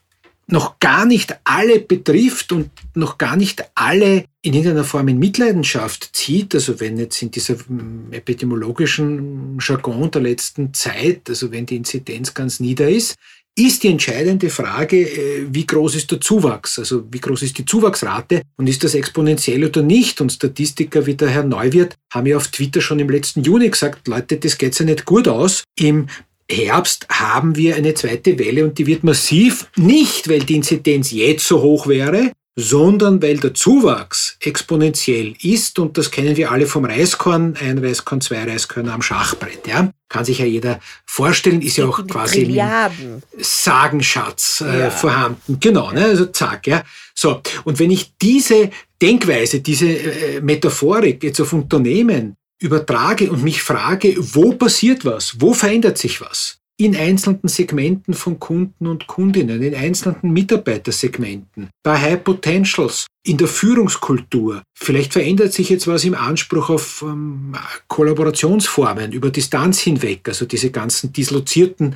noch 0.48 0.80
gar 0.80 1.06
nicht 1.06 1.38
alle 1.46 1.80
betrifft 1.80 2.52
und 2.52 2.70
noch 2.96 3.18
gar 3.18 3.36
nicht 3.38 3.64
alle 3.76 4.26
in 4.42 4.54
irgendeiner 4.54 4.84
Form 4.84 5.08
in 5.08 5.18
Mitleidenschaft 5.18 6.10
zieht, 6.14 6.54
also 6.54 6.80
wenn 6.82 6.98
jetzt 6.98 7.22
in 7.22 7.32
dieser 7.32 7.56
hm, 7.56 8.12
epidemiologischen 8.12 9.58
Jargon 9.62 10.12
der 10.12 10.22
letzten 10.22 10.74
Zeit, 10.74 11.30
also 11.30 11.52
wenn 11.52 11.66
die 11.66 11.78
Inzidenz 11.78 12.34
ganz 12.34 12.60
nieder 12.60 12.90
ist, 12.90 13.16
ist 13.56 13.84
die 13.84 13.90
entscheidende 13.90 14.50
Frage, 14.50 15.02
äh, 15.02 15.48
wie 15.50 15.66
groß 15.66 15.96
ist 15.96 16.12
der 16.12 16.20
Zuwachs, 16.20 16.80
also 16.80 17.04
wie 17.12 17.20
groß 17.20 17.44
ist 17.44 17.58
die 17.58 17.66
Zuwachsrate 17.66 18.42
und 18.58 18.68
ist 18.68 18.84
das 18.84 18.96
exponentiell 18.96 19.64
oder 19.64 19.84
nicht? 19.84 20.22
Und 20.22 20.32
Statistiker 20.32 21.06
wie 21.06 21.16
der 21.16 21.30
Herr 21.30 21.44
Neuwirth 21.44 21.96
haben 22.12 22.26
ja 22.26 22.38
auf 22.38 22.48
Twitter 22.48 22.82
schon 22.82 23.00
im 23.00 23.10
letzten 23.10 23.44
Juni 23.44 23.70
gesagt, 23.70 24.08
Leute, 24.08 24.38
das 24.38 24.58
geht 24.58 24.78
ja 24.78 24.86
nicht 24.86 25.06
gut 25.06 25.28
aus. 25.28 25.64
Im 25.78 26.08
Herbst 26.50 27.08
haben 27.10 27.56
wir 27.56 27.76
eine 27.76 27.94
zweite 27.94 28.38
Welle 28.38 28.66
und 28.66 28.78
die 28.78 28.88
wird 28.88 29.04
massiv, 29.04 29.70
nicht 29.76 30.30
weil 30.30 30.40
die 30.40 30.56
Inzidenz 30.56 31.12
jetzt 31.12 31.48
so 31.48 31.62
hoch 31.62 31.88
wäre, 31.88 32.32
sondern 32.56 33.22
weil 33.22 33.38
der 33.38 33.54
Zuwachs 33.54 34.38
exponentiell 34.40 35.34
ist 35.42 35.80
und 35.80 35.98
das 35.98 36.12
kennen 36.12 36.38
wir 36.38 36.52
alle 36.52 36.68
vom 36.68 36.86
Reiskorn, 36.86 37.56
ein 37.60 37.80
Reiskorn, 37.80 38.22
zwei 38.22 38.44
Reiskörner 38.44 38.94
am 38.94 39.02
Schachbrett. 39.02 39.68
Ja? 39.68 39.90
Kann 40.08 40.26
sich 40.26 40.40
ja 40.40 40.46
jeder 40.46 40.80
vorstellen, 41.06 41.62
ist 41.62 41.78
ja 41.78 41.86
auch 41.86 42.06
quasi 42.06 42.44
im 42.44 43.22
Sagenschatz 43.40 44.62
äh, 44.62 44.82
ja. 44.82 44.90
vorhanden. 44.92 45.60
Genau, 45.60 45.92
ne? 45.92 46.06
also 46.06 46.28
zack. 46.28 46.68
Ja? 46.68 46.84
So, 47.16 47.42
und 47.64 47.80
wenn 47.80 47.90
ich 47.90 48.14
diese 48.22 48.70
Denkweise, 49.02 49.62
diese 49.62 49.88
äh, 49.88 50.42
Metaphorik 50.42 51.24
jetzt 51.24 51.42
auf 51.42 51.54
Unternehmen 51.54 52.36
übertrage 52.60 53.32
und 53.32 53.44
mich 53.44 53.64
frage, 53.64 54.16
wo 54.18 54.54
passiert 54.54 55.06
was, 55.06 55.42
wo 55.42 55.54
verändert 55.54 55.98
sich 55.98 56.22
was, 56.22 56.60
in 56.78 56.96
einzelnen 56.96 57.48
Segmenten 57.48 58.14
von 58.14 58.40
Kunden 58.40 58.88
und 58.88 59.08
Kundinnen, 59.08 59.62
in 59.62 59.76
einzelnen 59.76 60.34
Mitarbeitersegmenten, 60.34 61.70
bei 61.84 62.00
High 62.00 62.24
Potentials, 62.24 63.06
in 63.26 63.38
der 63.38 63.48
Führungskultur. 63.48 64.64
Vielleicht 64.78 65.14
verändert 65.14 65.54
sich 65.54 65.70
jetzt 65.70 65.88
was 65.88 66.04
im 66.04 66.16
Anspruch 66.16 66.70
auf 66.70 67.04
ähm, 67.08 67.56
Kollaborationsformen 67.88 69.12
über 69.12 69.30
Distanz 69.30 69.80
hinweg, 69.80 70.28
also 70.28 70.46
diese 70.46 70.72
ganzen 70.72 71.14
dislozierten 71.14 71.96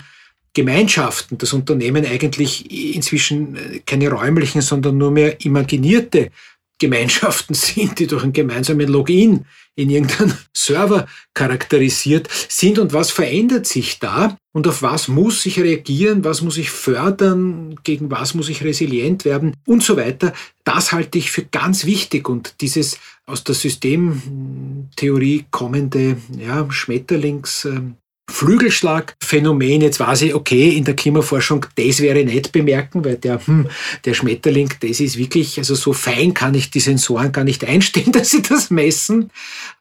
Gemeinschaften, 0.53 1.37
das 1.37 1.53
Unternehmen 1.53 2.05
eigentlich 2.05 2.95
inzwischen 2.95 3.55
äh, 3.55 3.79
keine 3.85 4.09
räumlichen, 4.09 4.61
sondern 4.61 4.97
nur 4.97 5.11
mehr 5.11 5.43
imaginierte 5.43 6.31
Gemeinschaften 6.79 7.53
sind, 7.55 7.99
die 7.99 8.07
durch 8.07 8.23
ein 8.23 8.33
gemeinsames 8.33 8.87
Login 8.87 9.45
in 9.77 9.89
irgendeinem 9.89 10.33
Server 10.53 11.07
charakterisiert 11.33 12.27
sind 12.49 12.79
und 12.79 12.91
was 12.91 13.11
verändert 13.11 13.65
sich 13.65 13.99
da 13.99 14.35
und 14.51 14.67
auf 14.67 14.81
was 14.81 15.07
muss 15.07 15.45
ich 15.45 15.59
reagieren, 15.59 16.25
was 16.25 16.41
muss 16.41 16.57
ich 16.57 16.71
fördern, 16.71 17.75
gegen 17.83 18.11
was 18.11 18.33
muss 18.33 18.49
ich 18.49 18.63
resilient 18.63 19.23
werden 19.23 19.55
und 19.65 19.83
so 19.83 19.95
weiter. 19.95 20.33
Das 20.65 20.91
halte 20.91 21.19
ich 21.19 21.31
für 21.31 21.45
ganz 21.45 21.85
wichtig 21.85 22.27
und 22.27 22.55
dieses 22.59 22.99
aus 23.25 23.43
der 23.43 23.55
Systemtheorie 23.55 25.45
kommende 25.51 26.17
ja, 26.37 26.69
Schmetterlings 26.71 27.65
ähm, 27.65 27.95
Flügelschlagphänomen, 28.29 29.81
jetzt 29.81 29.99
weiß 29.99 30.21
ich, 30.23 30.35
okay, 30.35 30.69
in 30.69 30.83
der 30.83 30.95
Klimaforschung, 30.95 31.65
das 31.75 32.01
wäre 32.01 32.23
nicht 32.23 32.51
bemerken, 32.51 33.05
weil 33.05 33.15
der, 33.15 33.45
hm, 33.45 33.67
der 34.05 34.13
Schmetterling, 34.13 34.69
das 34.81 34.99
ist 34.99 35.17
wirklich, 35.17 35.57
also 35.57 35.73
so 35.75 35.93
fein 35.93 36.33
kann 36.33 36.53
ich 36.53 36.69
die 36.69 36.81
Sensoren 36.81 37.31
gar 37.31 37.45
nicht 37.45 37.63
einstellen, 37.65 38.11
dass 38.11 38.29
sie 38.29 38.41
das 38.41 38.69
messen. 38.69 39.31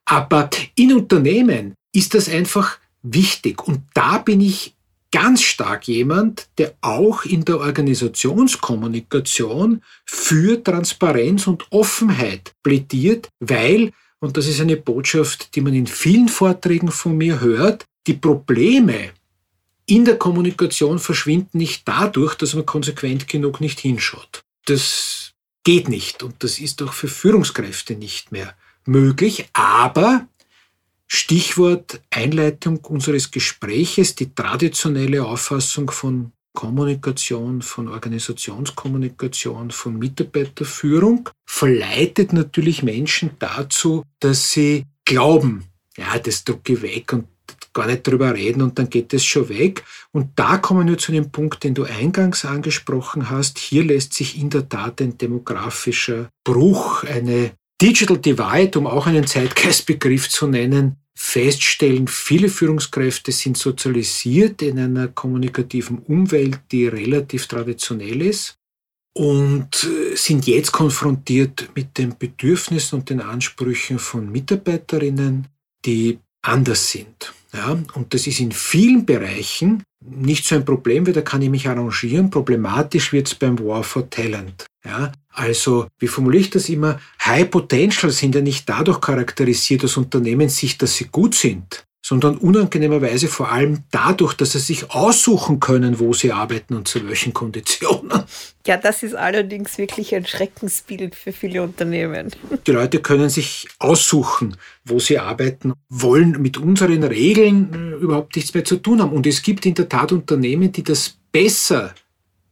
Aber 0.04 0.48
in 0.76 0.92
Unternehmen 0.92 1.74
ist 1.92 2.14
das 2.14 2.28
einfach 2.28 2.78
wichtig. 3.02 3.66
Und 3.66 3.80
da 3.94 4.18
bin 4.18 4.40
ich 4.40 4.76
ganz 5.10 5.42
stark 5.42 5.88
jemand, 5.88 6.46
der 6.58 6.74
auch 6.80 7.24
in 7.24 7.44
der 7.44 7.58
Organisationskommunikation 7.60 9.82
für 10.04 10.62
Transparenz 10.62 11.46
und 11.46 11.64
Offenheit 11.70 12.52
plädiert, 12.62 13.30
weil, 13.40 13.92
und 14.20 14.36
das 14.36 14.46
ist 14.46 14.60
eine 14.60 14.76
Botschaft, 14.76 15.54
die 15.54 15.62
man 15.62 15.74
in 15.74 15.86
vielen 15.86 16.28
Vorträgen 16.28 16.90
von 16.90 17.16
mir 17.16 17.40
hört, 17.40 17.86
die 18.06 18.14
Probleme 18.14 19.12
in 19.86 20.04
der 20.04 20.16
Kommunikation 20.16 20.98
verschwinden 20.98 21.58
nicht 21.58 21.86
dadurch, 21.86 22.34
dass 22.34 22.54
man 22.54 22.66
konsequent 22.66 23.28
genug 23.28 23.60
nicht 23.60 23.80
hinschaut. 23.80 24.42
Das 24.64 25.32
geht 25.64 25.88
nicht 25.88 26.22
und 26.22 26.42
das 26.42 26.58
ist 26.58 26.82
auch 26.82 26.92
für 26.92 27.08
Führungskräfte 27.08 27.94
nicht 27.94 28.32
mehr 28.32 28.54
möglich. 28.84 29.48
Aber 29.52 30.26
Stichwort 31.06 32.00
Einleitung 32.10 32.78
unseres 32.78 33.30
Gespräches, 33.30 34.16
die 34.16 34.34
traditionelle 34.34 35.24
Auffassung 35.24 35.90
von 35.90 36.32
Kommunikation, 36.52 37.62
von 37.62 37.88
Organisationskommunikation, 37.88 39.70
von 39.70 39.98
Mitarbeiterführung 39.98 41.28
verleitet 41.44 42.32
natürlich 42.32 42.82
Menschen 42.82 43.32
dazu, 43.38 44.04
dass 44.18 44.50
sie 44.50 44.84
glauben, 45.04 45.64
ja, 45.96 46.18
das 46.18 46.44
drucke 46.44 46.72
ich 46.72 46.82
weg 46.82 47.12
und 47.12 47.26
gar 47.76 47.86
nicht 47.86 48.06
drüber 48.06 48.34
reden 48.34 48.62
und 48.62 48.78
dann 48.78 48.88
geht 48.88 49.12
es 49.12 49.24
schon 49.24 49.48
weg. 49.50 49.84
Und 50.10 50.30
da 50.36 50.56
kommen 50.56 50.88
wir 50.88 50.96
zu 50.96 51.12
dem 51.12 51.30
Punkt, 51.30 51.62
den 51.62 51.74
du 51.74 51.84
eingangs 51.84 52.44
angesprochen 52.46 53.28
hast. 53.30 53.58
Hier 53.58 53.84
lässt 53.84 54.14
sich 54.14 54.40
in 54.40 54.48
der 54.48 54.68
Tat 54.68 55.02
ein 55.02 55.18
demografischer 55.18 56.30
Bruch, 56.42 57.04
eine 57.04 57.52
Digital 57.80 58.18
Divide, 58.18 58.78
um 58.78 58.86
auch 58.86 59.06
einen 59.06 59.26
Zeitgeistbegriff 59.26 60.30
zu 60.30 60.46
nennen, 60.46 60.96
feststellen. 61.14 62.08
Viele 62.08 62.48
Führungskräfte 62.48 63.30
sind 63.30 63.58
sozialisiert 63.58 64.62
in 64.62 64.78
einer 64.78 65.08
kommunikativen 65.08 65.98
Umwelt, 65.98 66.58
die 66.72 66.88
relativ 66.88 67.46
traditionell 67.46 68.22
ist 68.22 68.56
und 69.14 69.84
äh, 69.84 70.16
sind 70.16 70.46
jetzt 70.46 70.72
konfrontiert 70.72 71.68
mit 71.74 71.98
den 71.98 72.16
Bedürfnissen 72.18 73.00
und 73.00 73.10
den 73.10 73.20
Ansprüchen 73.20 73.98
von 73.98 74.32
Mitarbeiterinnen, 74.32 75.48
die 75.84 76.18
anders 76.42 76.90
sind. 76.90 77.35
Ja, 77.56 77.78
und 77.94 78.12
das 78.12 78.26
ist 78.26 78.40
in 78.40 78.52
vielen 78.52 79.06
Bereichen 79.06 79.82
nicht 80.04 80.44
so 80.44 80.56
ein 80.56 80.64
Problem, 80.64 81.06
weil 81.06 81.14
da 81.14 81.22
kann 81.22 81.40
ich 81.40 81.48
mich 81.48 81.68
arrangieren. 81.68 82.28
Problematisch 82.30 83.12
wird 83.12 83.28
es 83.28 83.34
beim 83.34 83.58
War 83.58 83.82
for 83.82 84.08
Talent. 84.10 84.66
Ja, 84.84 85.10
also, 85.30 85.88
wie 85.98 86.06
formuliere 86.06 86.42
ich 86.42 86.50
das 86.50 86.68
immer? 86.68 87.00
High 87.24 87.50
Potential 87.50 88.12
sind 88.12 88.34
ja 88.34 88.40
nicht 88.40 88.68
dadurch 88.68 89.00
charakterisiert 89.00 89.84
aus 89.84 89.96
Unternehmenssicht, 89.96 90.80
dass 90.82 90.96
sie 90.96 91.06
gut 91.06 91.34
sind, 91.34 91.85
sondern 92.06 92.36
unangenehmerweise 92.36 93.26
vor 93.26 93.50
allem 93.50 93.82
dadurch, 93.90 94.34
dass 94.34 94.52
sie 94.52 94.60
sich 94.60 94.92
aussuchen 94.92 95.58
können, 95.58 95.98
wo 95.98 96.12
sie 96.12 96.30
arbeiten 96.30 96.76
und 96.76 96.86
zu 96.86 97.04
welchen 97.08 97.32
Konditionen. 97.32 98.22
Ja, 98.64 98.76
das 98.76 99.02
ist 99.02 99.16
allerdings 99.16 99.76
wirklich 99.76 100.14
ein 100.14 100.24
Schreckensbild 100.24 101.16
für 101.16 101.32
viele 101.32 101.64
Unternehmen. 101.64 102.30
Die 102.64 102.70
Leute 102.70 103.00
können 103.00 103.28
sich 103.28 103.66
aussuchen, 103.80 104.56
wo 104.84 105.00
sie 105.00 105.18
arbeiten, 105.18 105.72
wollen 105.88 106.40
mit 106.40 106.58
unseren 106.58 107.02
Regeln 107.02 107.74
äh, 107.74 107.96
überhaupt 107.96 108.36
nichts 108.36 108.54
mehr 108.54 108.64
zu 108.64 108.76
tun 108.76 109.02
haben. 109.02 109.10
Und 109.10 109.26
es 109.26 109.42
gibt 109.42 109.66
in 109.66 109.74
der 109.74 109.88
Tat 109.88 110.12
Unternehmen, 110.12 110.70
die 110.70 110.84
das 110.84 111.16
besser 111.32 111.92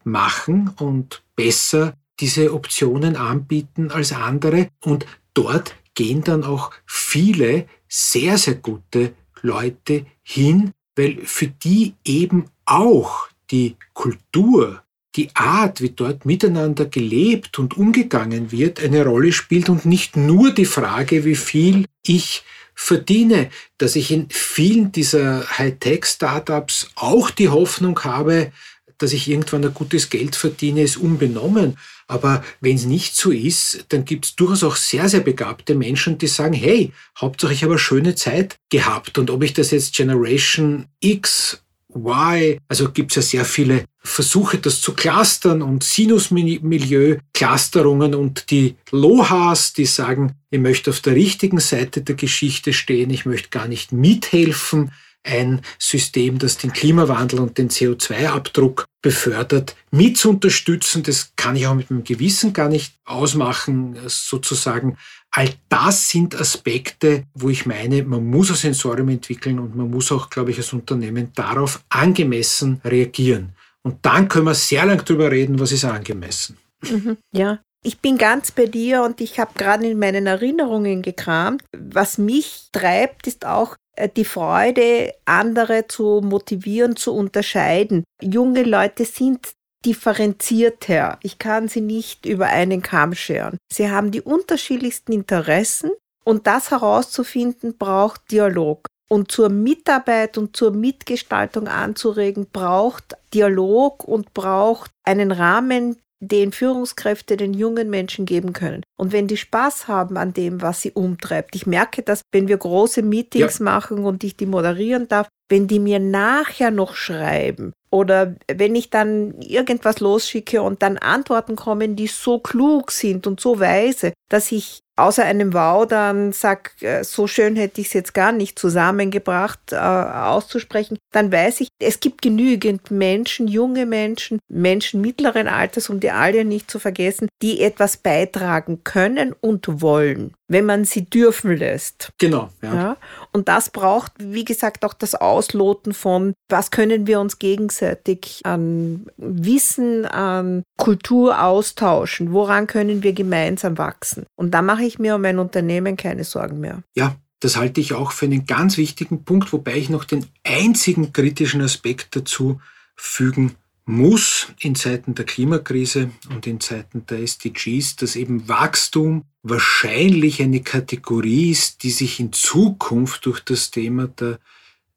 machen 0.02 0.72
und 0.80 1.22
besser 1.36 1.94
diese 2.18 2.52
Optionen 2.52 3.14
anbieten 3.14 3.92
als 3.92 4.10
andere. 4.10 4.66
Und 4.82 5.06
dort 5.32 5.76
gehen 5.94 6.24
dann 6.24 6.42
auch 6.42 6.72
viele 6.86 7.66
sehr, 7.88 8.36
sehr 8.36 8.56
gute 8.56 9.14
Leute 9.44 10.07
hin, 10.22 10.72
weil 10.96 11.18
für 11.24 11.46
die 11.46 11.94
eben 12.04 12.46
auch 12.64 13.28
die 13.50 13.76
Kultur, 13.92 14.83
die 15.16 15.28
Art, 15.35 15.80
wie 15.80 15.90
dort 15.90 16.24
miteinander 16.24 16.87
gelebt 16.87 17.59
und 17.59 17.76
umgegangen 17.76 18.50
wird, 18.50 18.83
eine 18.83 19.04
Rolle 19.04 19.33
spielt 19.33 19.68
und 19.68 19.85
nicht 19.85 20.16
nur 20.16 20.50
die 20.50 20.64
Frage, 20.64 21.24
wie 21.24 21.37
viel 21.37 21.85
ich 22.04 22.42
verdiene, 22.74 23.50
dass 23.78 23.94
ich 23.94 24.11
in 24.11 24.28
vielen 24.30 24.90
dieser 24.90 25.46
Hightech-Startups 25.59 26.90
auch 26.96 27.30
die 27.30 27.48
Hoffnung 27.48 28.00
habe, 28.02 28.50
dass 28.98 29.12
ich 29.12 29.28
irgendwann 29.28 29.64
ein 29.64 29.74
gutes 29.74 30.11
Geld 30.11 30.35
verdiene, 30.35 30.83
ist 30.83 30.96
unbenommen. 30.96 31.76
Aber 32.06 32.44
wenn 32.60 32.76
es 32.76 32.84
nicht 32.84 33.16
so 33.16 33.30
ist, 33.30 33.86
dann 33.88 34.04
gibt 34.04 34.26
es 34.26 34.36
durchaus 34.36 34.62
auch 34.62 34.76
sehr, 34.76 35.08
sehr 35.08 35.20
begabte 35.20 35.74
Menschen, 35.74 36.18
die 36.18 36.26
sagen, 36.26 36.54
hey, 36.54 36.92
Hauptsache 37.18 37.52
ich 37.52 37.62
habe 37.62 37.74
eine 37.74 37.78
schöne 37.78 38.14
Zeit 38.14 38.56
gehabt. 38.70 39.18
Und 39.18 39.30
ob 39.30 39.42
ich 39.42 39.54
das 39.54 39.70
jetzt 39.70 39.94
Generation 39.94 40.86
X, 41.00 41.62
Y, 41.94 42.58
also 42.68 42.90
gibt 42.90 43.12
es 43.12 43.16
ja 43.16 43.22
sehr 43.22 43.44
viele 43.44 43.84
Versuche, 43.98 44.58
das 44.58 44.80
zu 44.80 44.94
clustern 44.94 45.62
und 45.62 45.84
Sinusmilieu-Clusterungen 45.84 48.14
und 48.14 48.50
die 48.50 48.76
Lohas, 48.90 49.72
die 49.72 49.86
sagen, 49.86 50.32
ich 50.50 50.60
möchte 50.60 50.90
auf 50.90 50.98
der 51.00 51.14
richtigen 51.14 51.60
Seite 51.60 52.02
der 52.02 52.16
Geschichte 52.16 52.72
stehen, 52.72 53.10
ich 53.10 53.26
möchte 53.26 53.50
gar 53.50 53.68
nicht 53.68 53.92
mithelfen, 53.92 54.90
ein 55.24 55.62
System, 55.78 56.38
das 56.38 56.58
den 56.58 56.72
Klimawandel 56.72 57.40
und 57.40 57.58
den 57.58 57.70
CO2-Abdruck 57.70 58.87
befördert, 59.02 59.74
mit 59.90 60.16
zu 60.16 60.30
unterstützen. 60.30 61.02
Das 61.02 61.32
kann 61.37 61.56
ich 61.56 61.66
auch 61.66 61.74
mit 61.74 61.90
meinem 61.90 62.04
Gewissen 62.04 62.52
gar 62.52 62.68
nicht 62.68 62.94
ausmachen, 63.04 63.96
sozusagen. 64.06 64.96
All 65.30 65.50
das 65.68 66.08
sind 66.08 66.38
Aspekte, 66.38 67.24
wo 67.34 67.48
ich 67.48 67.66
meine, 67.66 68.04
man 68.04 68.24
muss 68.24 68.50
ein 68.50 68.56
Sensorium 68.56 69.08
entwickeln 69.08 69.58
und 69.58 69.74
man 69.74 69.90
muss 69.90 70.12
auch, 70.12 70.30
glaube 70.30 70.52
ich, 70.52 70.58
als 70.58 70.72
Unternehmen 70.72 71.32
darauf 71.34 71.82
angemessen 71.88 72.80
reagieren. 72.84 73.54
Und 73.82 74.06
dann 74.06 74.28
können 74.28 74.46
wir 74.46 74.54
sehr 74.54 74.87
lang 74.87 75.04
darüber 75.04 75.30
reden, 75.30 75.58
was 75.58 75.72
ist 75.72 75.84
angemessen. 75.84 76.56
Mhm, 76.88 77.18
ja, 77.32 77.58
ich 77.82 77.98
bin 77.98 78.16
ganz 78.16 78.50
bei 78.50 78.64
dir 78.64 79.02
und 79.02 79.20
ich 79.20 79.38
habe 79.38 79.52
gerade 79.54 79.87
in 79.87 79.98
meinen 79.98 80.26
Erinnerungen 80.26 81.02
gekramt. 81.02 81.62
Was 81.76 82.16
mich 82.16 82.68
treibt, 82.72 83.26
ist 83.26 83.44
auch 83.44 83.76
die 84.16 84.24
Freude, 84.24 85.14
andere 85.24 85.87
zu 85.87 86.20
motivieren, 86.22 86.96
zu 86.96 87.14
unterscheiden. 87.14 88.04
Junge 88.20 88.62
Leute 88.62 89.04
sind 89.04 89.54
differenzierter. 89.85 91.18
Ich 91.22 91.38
kann 91.38 91.68
sie 91.68 91.80
nicht 91.80 92.26
über 92.26 92.46
einen 92.46 92.83
Kamm 92.83 93.14
scheren. 93.14 93.59
Sie 93.72 93.90
haben 93.90 94.11
die 94.11 94.22
unterschiedlichsten 94.22 95.12
Interessen 95.12 95.90
und 96.24 96.46
das 96.46 96.70
herauszufinden 96.70 97.76
braucht 97.76 98.30
Dialog. 98.30 98.87
Und 99.11 99.30
zur 99.30 99.50
Mitarbeit 99.50 100.38
und 100.38 100.57
zur 100.57 100.70
Mitgestaltung 100.70 101.68
anzuregen, 101.68 102.46
braucht 102.50 103.16
Dialog 103.35 104.02
und 104.04 104.33
braucht 104.33 104.90
einen 105.04 105.30
Rahmen, 105.30 106.00
den 106.28 106.52
Führungskräfte 106.52 107.37
den 107.37 107.54
jungen 107.54 107.90
Menschen 107.90 108.26
geben 108.26 108.52
können. 108.52 108.82
Und 108.96 109.12
wenn 109.12 109.26
die 109.26 109.37
Spaß 109.37 109.88
haben 109.88 110.16
an 110.16 110.32
dem, 110.32 110.62
was 110.62 110.80
sie 110.82 110.92
umtreibt. 110.92 111.54
Ich 111.54 111.66
merke 111.66 112.02
das, 112.02 112.22
wenn 112.32 112.48
wir 112.48 112.56
große 112.56 113.02
Meetings 113.02 113.58
ja. 113.58 113.64
machen 113.64 114.04
und 114.04 114.24
ich 114.24 114.37
die 114.37 114.46
moderieren 114.46 115.08
darf, 115.08 115.28
wenn 115.48 115.66
die 115.66 115.78
mir 115.78 115.98
nachher 115.98 116.70
noch 116.70 116.94
schreiben 116.94 117.72
oder 117.90 118.34
wenn 118.52 118.74
ich 118.74 118.90
dann 118.90 119.40
irgendwas 119.40 120.00
losschicke 120.00 120.62
und 120.62 120.82
dann 120.82 120.98
Antworten 120.98 121.54
kommen, 121.54 121.96
die 121.96 122.06
so 122.06 122.38
klug 122.38 122.90
sind 122.90 123.26
und 123.26 123.40
so 123.40 123.60
weise, 123.60 124.12
dass 124.30 124.50
ich 124.52 124.80
außer 124.96 125.24
einem 125.24 125.52
Wow 125.54 125.87
dann 125.87 126.33
sag, 126.33 126.80
äh, 126.83 127.02
so 127.02 127.26
schön 127.26 127.57
hätte 127.57 127.80
ich 127.80 127.88
es 127.88 127.92
jetzt 127.92 128.14
gar 128.14 128.33
nicht 128.33 128.59
zusammengebracht 128.59 129.72
äh, 129.72 129.76
auszusprechen, 129.76 130.98
dann 131.12 131.33
weiß 131.33 131.61
ich, 131.61 131.68
es 131.80 132.00
gibt 132.00 132.22
genügend 132.22 132.90
Menschen, 132.90 133.48
junge 133.48 133.87
Menschen, 133.87 134.38
Menschen 134.48 135.00
mittleren 135.00 135.48
Alters, 135.48 135.90
um 135.90 136.00
die 136.00 136.11
alle 136.11 136.44
nicht 136.44 136.70
zu 136.70 136.78
vergessen, 136.78 137.28
die 137.42 137.61
etwas 137.61 137.96
beitragen 137.96 138.83
können 138.85 139.35
und 139.40 139.80
wollen, 139.83 140.35
wenn 140.48 140.64
man 140.64 140.85
sie 140.85 141.04
dürfen 141.04 141.57
lässt. 141.57 142.11
Genau. 142.18 142.50
Ja. 142.62 142.74
ja. 142.74 142.96
Und 143.33 143.48
das 143.48 143.70
braucht, 143.70 144.12
wie 144.18 144.44
gesagt, 144.44 144.85
auch 144.85 144.94
das 144.94 145.14
Ausloten 145.14 145.92
von, 145.92 146.35
was 146.48 146.70
können 146.70 147.07
wir 147.07 147.20
uns 147.20 147.38
gegenseitig 147.38 148.40
an 148.44 149.07
Wissen, 149.16 150.07
an 150.07 150.62
Kultur 150.85 151.42
austauschen, 151.42 152.35
woran 152.35 152.66
können 152.66 153.03
wir 153.03 153.14
gemeinsam 153.14 153.79
wachsen. 153.79 154.27
Und 154.37 154.51
da 154.51 154.61
mache 154.61 154.85
ich 154.85 154.99
mir 154.99 155.14
um 155.14 155.23
mein 155.23 155.38
Unternehmen 155.38 155.97
keine 155.97 156.25
Sorgen 156.25 156.61
mehr. 156.61 156.83
Ja, 156.94 157.16
das 157.40 157.57
halte 157.57 157.81
ich 157.81 157.94
auch 157.94 158.12
für 158.12 158.27
einen 158.27 158.44
ganz 158.44 158.77
wichtigen 158.77 159.25
Punkt, 159.25 159.51
wobei 159.55 159.77
ich 159.79 159.88
noch 159.88 160.05
den 160.05 160.27
einzigen 160.42 161.11
kritischen 161.14 161.62
Aspekt 161.62 162.14
dazu 162.16 162.61
fügen 162.97 163.55
muss 163.87 164.49
in 164.61 164.75
Zeiten 164.75 165.14
der 165.14 165.25
Klimakrise 165.25 166.11
und 166.29 166.47
in 166.47 166.61
Zeiten 166.61 167.07
der 167.07 167.20
SDGs, 167.20 167.97
dass 167.97 168.14
eben 168.14 168.47
Wachstum 168.51 169.25
wahrscheinlich 169.42 170.42
eine 170.42 170.61
Kategorie 170.61 171.51
ist, 171.51 171.83
die 171.83 171.92
sich 171.92 172.20
in 172.20 172.35
Zukunft 172.35 173.25
durch 173.25 173.40
das 173.40 173.70
Thema 173.70 174.07
der 174.09 174.38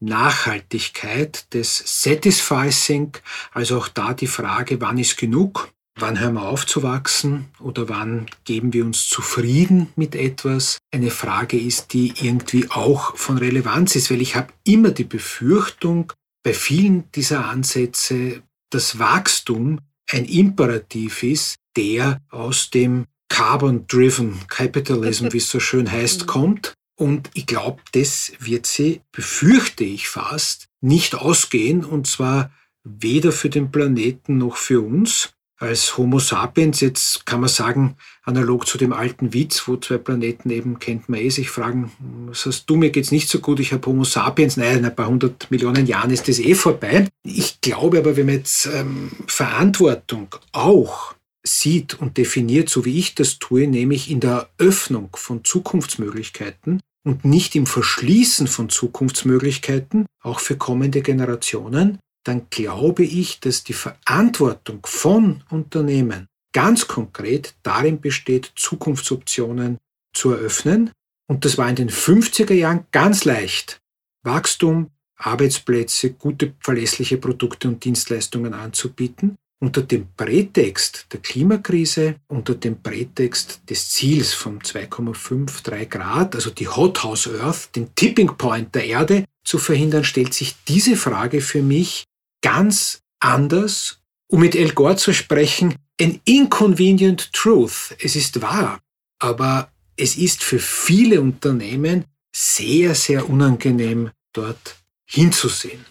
Nachhaltigkeit, 0.02 1.54
des 1.54 1.82
Satisficing, 2.04 3.14
also 3.54 3.78
auch 3.78 3.88
da 3.88 4.14
die 4.14 4.28
Frage, 4.28 4.82
wann 4.82 4.98
ist 4.98 5.18
genug, 5.18 5.72
Wann 6.00 6.20
hören 6.20 6.36
wir 6.36 6.44
auf 6.44 6.68
zu 6.68 6.84
wachsen 6.84 7.46
oder 7.60 7.90
wann 7.90 8.28
geben 8.46 8.72
wir 8.72 8.86
uns 8.86 9.10
zufrieden 9.10 9.88
mit 9.96 10.16
etwas? 10.16 10.78
Eine 10.92 11.10
Frage 11.10 11.60
ist, 11.60 11.92
die 11.92 12.14
irgendwie 12.22 12.70
auch 12.70 13.18
von 13.18 13.40
Relevanz 13.40 13.96
ist, 13.96 14.12
weil 14.12 14.22
ich 14.22 14.36
habe 14.36 14.54
immer 14.64 14.92
die 14.92 15.06
Befürchtung, 15.06 16.14
bei 16.44 16.54
vielen 16.54 17.12
dieser 17.14 17.46
Ansätze, 17.46 18.44
dass 18.70 19.00
Wachstum 19.00 19.80
ein 20.12 20.26
Imperativ 20.26 21.24
ist, 21.24 21.56
der 21.76 22.22
aus 22.30 22.70
dem 22.70 23.06
Carbon-Driven 23.30 24.48
Capitalism, 24.48 25.30
wie 25.32 25.38
es 25.38 25.50
so 25.50 25.60
schön 25.60 25.92
heißt, 25.92 26.22
mhm. 26.22 26.28
kommt. 26.28 26.74
Und 26.96 27.32
ich 27.34 27.48
glaube, 27.48 27.82
das 27.94 28.34
wird 28.40 28.68
sie, 28.68 29.02
befürchte 29.12 29.84
ich 29.84 30.08
fast, 30.08 30.68
nicht 30.80 31.16
ausgehen, 31.16 31.84
und 31.84 32.06
zwar 32.06 32.52
weder 32.84 33.32
für 33.32 33.50
den 33.50 33.72
Planeten 33.72 34.38
noch 34.38 34.58
für 34.58 34.82
uns 34.82 35.34
als 35.60 35.98
Homo 35.98 36.20
sapiens, 36.20 36.82
jetzt 36.82 37.26
kann 37.26 37.40
man 37.40 37.50
sagen, 37.50 37.96
analog 38.24 38.68
zu 38.68 38.78
dem 38.78 38.94
alten 38.94 39.34
Witz, 39.34 39.68
wo 39.68 39.78
zwei 39.78 39.98
Planeten 39.98 40.50
eben, 40.50 40.80
kennt 40.80 41.10
man 41.10 41.20
eh, 41.20 41.30
sich 41.30 41.50
fragen, 41.50 41.92
was 42.28 42.46
hast 42.46 42.66
du, 42.66 42.76
mir 42.76 42.92
geht's 42.92 43.12
nicht 43.12 43.28
so 43.30 43.40
gut, 43.40 43.60
ich 43.60 43.74
habe 43.74 43.86
Homo 43.88 44.04
sapiens, 44.04 44.58
nein, 44.58 44.80
in 44.80 44.86
ein 44.86 44.96
paar 44.96 45.08
hundert 45.08 45.50
Millionen 45.50 45.88
Jahren 45.88 46.12
ist 46.12 46.28
das 46.28 46.40
eh 46.40 46.54
vorbei. 46.54 47.08
Ich 47.24 47.60
glaube 47.62 48.00
aber, 48.00 48.16
wenn 48.16 48.28
man 48.28 48.36
jetzt 48.36 48.68
ähm, 48.68 49.12
Verantwortung 49.26 50.36
auch 50.52 51.16
sieht 51.44 52.00
und 52.00 52.18
definiert, 52.18 52.70
so 52.70 52.86
wie 52.86 53.00
ich 53.00 53.16
das 53.16 53.40
tue, 53.40 53.68
nämlich 53.68 54.12
in 54.12 54.20
der 54.20 54.50
Eröffnung 54.58 55.10
von 55.16 55.44
Zukunftsmöglichkeiten 55.44 56.82
und 57.04 57.26
nicht 57.26 57.56
im 57.56 57.66
Verschließen 57.66 58.48
von 58.48 58.70
Zukunftsmöglichkeiten, 58.70 60.06
auch 60.22 60.40
für 60.40 60.58
kommende 60.58 61.02
Generationen, 61.02 62.00
dann 62.28 62.48
glaube 62.50 63.04
ich, 63.04 63.40
dass 63.40 63.64
die 63.64 63.74
Verantwortung 63.74 64.86
von 64.86 65.44
Unternehmen 65.50 66.28
ganz 66.54 66.88
konkret 66.88 67.56
darin 67.64 68.02
besteht, 68.02 68.52
Zukunftsoptionen 68.56 69.78
zu 70.14 70.32
eröffnen. 70.32 70.92
Und 71.30 71.46
das 71.46 71.58
war 71.58 71.70
in 71.70 71.76
den 71.76 71.90
50er 71.90 72.54
Jahren 72.54 72.86
ganz 72.92 73.26
leicht. 73.26 73.80
Wachstum, 74.24 74.92
Arbeitsplätze, 75.18 76.14
gute, 76.14 76.54
verlässliche 76.60 77.18
Produkte 77.18 77.68
und 77.68 77.84
Dienstleistungen 77.84 78.54
anzubieten, 78.54 79.38
unter 79.60 79.82
dem 79.82 80.08
Prätext 80.16 81.08
der 81.12 81.20
Klimakrise, 81.20 82.16
unter 82.28 82.56
dem 82.56 82.82
Prätext 82.82 83.62
des 83.70 83.90
Ziels 83.90 84.34
von 84.34 84.60
2,53 84.60 85.86
Grad, 85.86 86.36
also 86.36 86.52
die 86.52 86.68
Hothouse 86.68 87.30
Earth, 87.42 87.76
den 87.76 87.94
Tipping 87.96 88.38
Point 88.38 88.76
der 88.76 88.86
Erde 88.86 89.26
zu 89.44 89.58
verhindern, 89.58 90.04
stellt 90.04 90.34
sich 90.34 90.56
diese 90.68 90.96
Frage 90.96 91.42
für 91.42 91.62
mich 91.62 92.04
ganz 92.42 93.02
anders, 93.20 94.00
um 94.28 94.42
mit 94.42 94.56
El 94.56 94.74
Gore 94.74 94.96
zu 94.96 95.14
sprechen, 95.14 95.76
an 96.00 96.20
inconvenient 96.26 97.34
truth. 97.34 97.96
Es 98.02 98.16
ist 98.16 98.42
wahr, 98.42 98.80
aber 99.20 99.72
es 99.96 100.16
ist 100.18 100.44
für 100.44 100.60
viele 100.60 101.22
Unternehmen 101.22 102.06
sehr, 102.36 102.94
sehr 102.94 103.30
unangenehm, 103.30 104.12
dort 104.34 104.76
hinzusehen. 105.06 105.86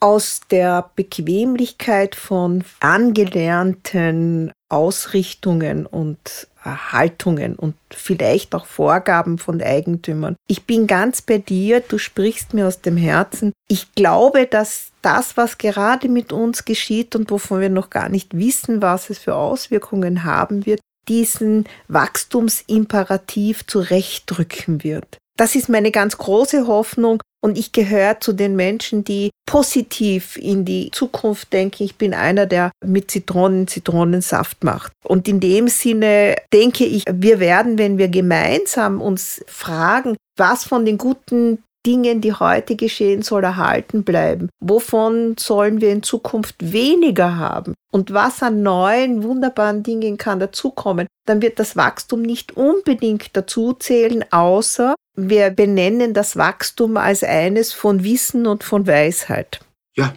Aus 0.00 0.42
der 0.48 0.92
Bequemlichkeit 0.94 2.14
von 2.14 2.62
angelernten 2.78 4.52
Ausrichtungen 4.68 5.86
und 5.86 6.47
Haltungen 6.64 7.54
und 7.56 7.74
vielleicht 7.90 8.54
auch 8.54 8.66
Vorgaben 8.66 9.38
von 9.38 9.62
Eigentümern. 9.62 10.36
Ich 10.46 10.64
bin 10.64 10.86
ganz 10.86 11.22
bei 11.22 11.38
dir, 11.38 11.80
du 11.80 11.98
sprichst 11.98 12.54
mir 12.54 12.66
aus 12.66 12.80
dem 12.80 12.96
Herzen. 12.96 13.52
Ich 13.68 13.94
glaube, 13.94 14.46
dass 14.46 14.90
das, 15.02 15.36
was 15.36 15.58
gerade 15.58 16.08
mit 16.08 16.32
uns 16.32 16.64
geschieht 16.64 17.14
und 17.14 17.30
wovon 17.30 17.60
wir 17.60 17.70
noch 17.70 17.90
gar 17.90 18.08
nicht 18.08 18.36
wissen, 18.36 18.82
was 18.82 19.10
es 19.10 19.18
für 19.18 19.34
Auswirkungen 19.34 20.24
haben 20.24 20.66
wird, 20.66 20.80
diesen 21.08 21.64
Wachstumsimperativ 21.88 23.66
zurechtdrücken 23.66 24.82
wird. 24.84 25.18
Das 25.36 25.54
ist 25.54 25.68
meine 25.68 25.92
ganz 25.92 26.18
große 26.18 26.66
Hoffnung 26.66 27.22
und 27.40 27.58
ich 27.58 27.72
gehöre 27.72 28.20
zu 28.20 28.32
den 28.32 28.56
Menschen, 28.56 29.04
die 29.04 29.30
positiv 29.46 30.36
in 30.36 30.64
die 30.64 30.90
Zukunft 30.92 31.52
denken. 31.52 31.84
Ich 31.84 31.96
bin 31.96 32.14
einer, 32.14 32.46
der 32.46 32.70
mit 32.84 33.10
Zitronen 33.10 33.66
Zitronensaft 33.66 34.64
macht. 34.64 34.92
Und 35.04 35.28
in 35.28 35.40
dem 35.40 35.68
Sinne 35.68 36.36
denke 36.52 36.84
ich, 36.84 37.04
wir 37.10 37.40
werden, 37.40 37.78
wenn 37.78 37.98
wir 37.98 38.08
gemeinsam 38.08 39.00
uns 39.00 39.42
fragen, 39.46 40.16
was 40.36 40.64
von 40.64 40.84
den 40.84 40.98
guten 40.98 41.62
Dingen, 41.86 42.20
die 42.20 42.32
heute 42.32 42.76
geschehen, 42.76 43.22
soll 43.22 43.44
erhalten 43.44 44.04
bleiben? 44.04 44.48
Wovon 44.60 45.36
sollen 45.38 45.80
wir 45.80 45.90
in 45.90 46.02
Zukunft 46.02 46.56
weniger 46.72 47.36
haben? 47.36 47.74
Und 47.90 48.12
was 48.12 48.42
an 48.42 48.62
neuen, 48.62 49.22
wunderbaren 49.22 49.82
Dingen 49.82 50.18
kann 50.18 50.40
dazukommen? 50.40 51.06
Dann 51.26 51.42
wird 51.42 51.58
das 51.58 51.76
Wachstum 51.76 52.22
nicht 52.22 52.56
unbedingt 52.56 53.36
dazuzählen, 53.36 54.24
außer 54.30 54.94
wir 55.14 55.50
benennen 55.50 56.14
das 56.14 56.36
Wachstum 56.36 56.96
als 56.96 57.24
eines 57.24 57.72
von 57.72 58.04
Wissen 58.04 58.46
und 58.46 58.64
von 58.64 58.86
Weisheit. 58.86 59.60
Ja, 59.96 60.12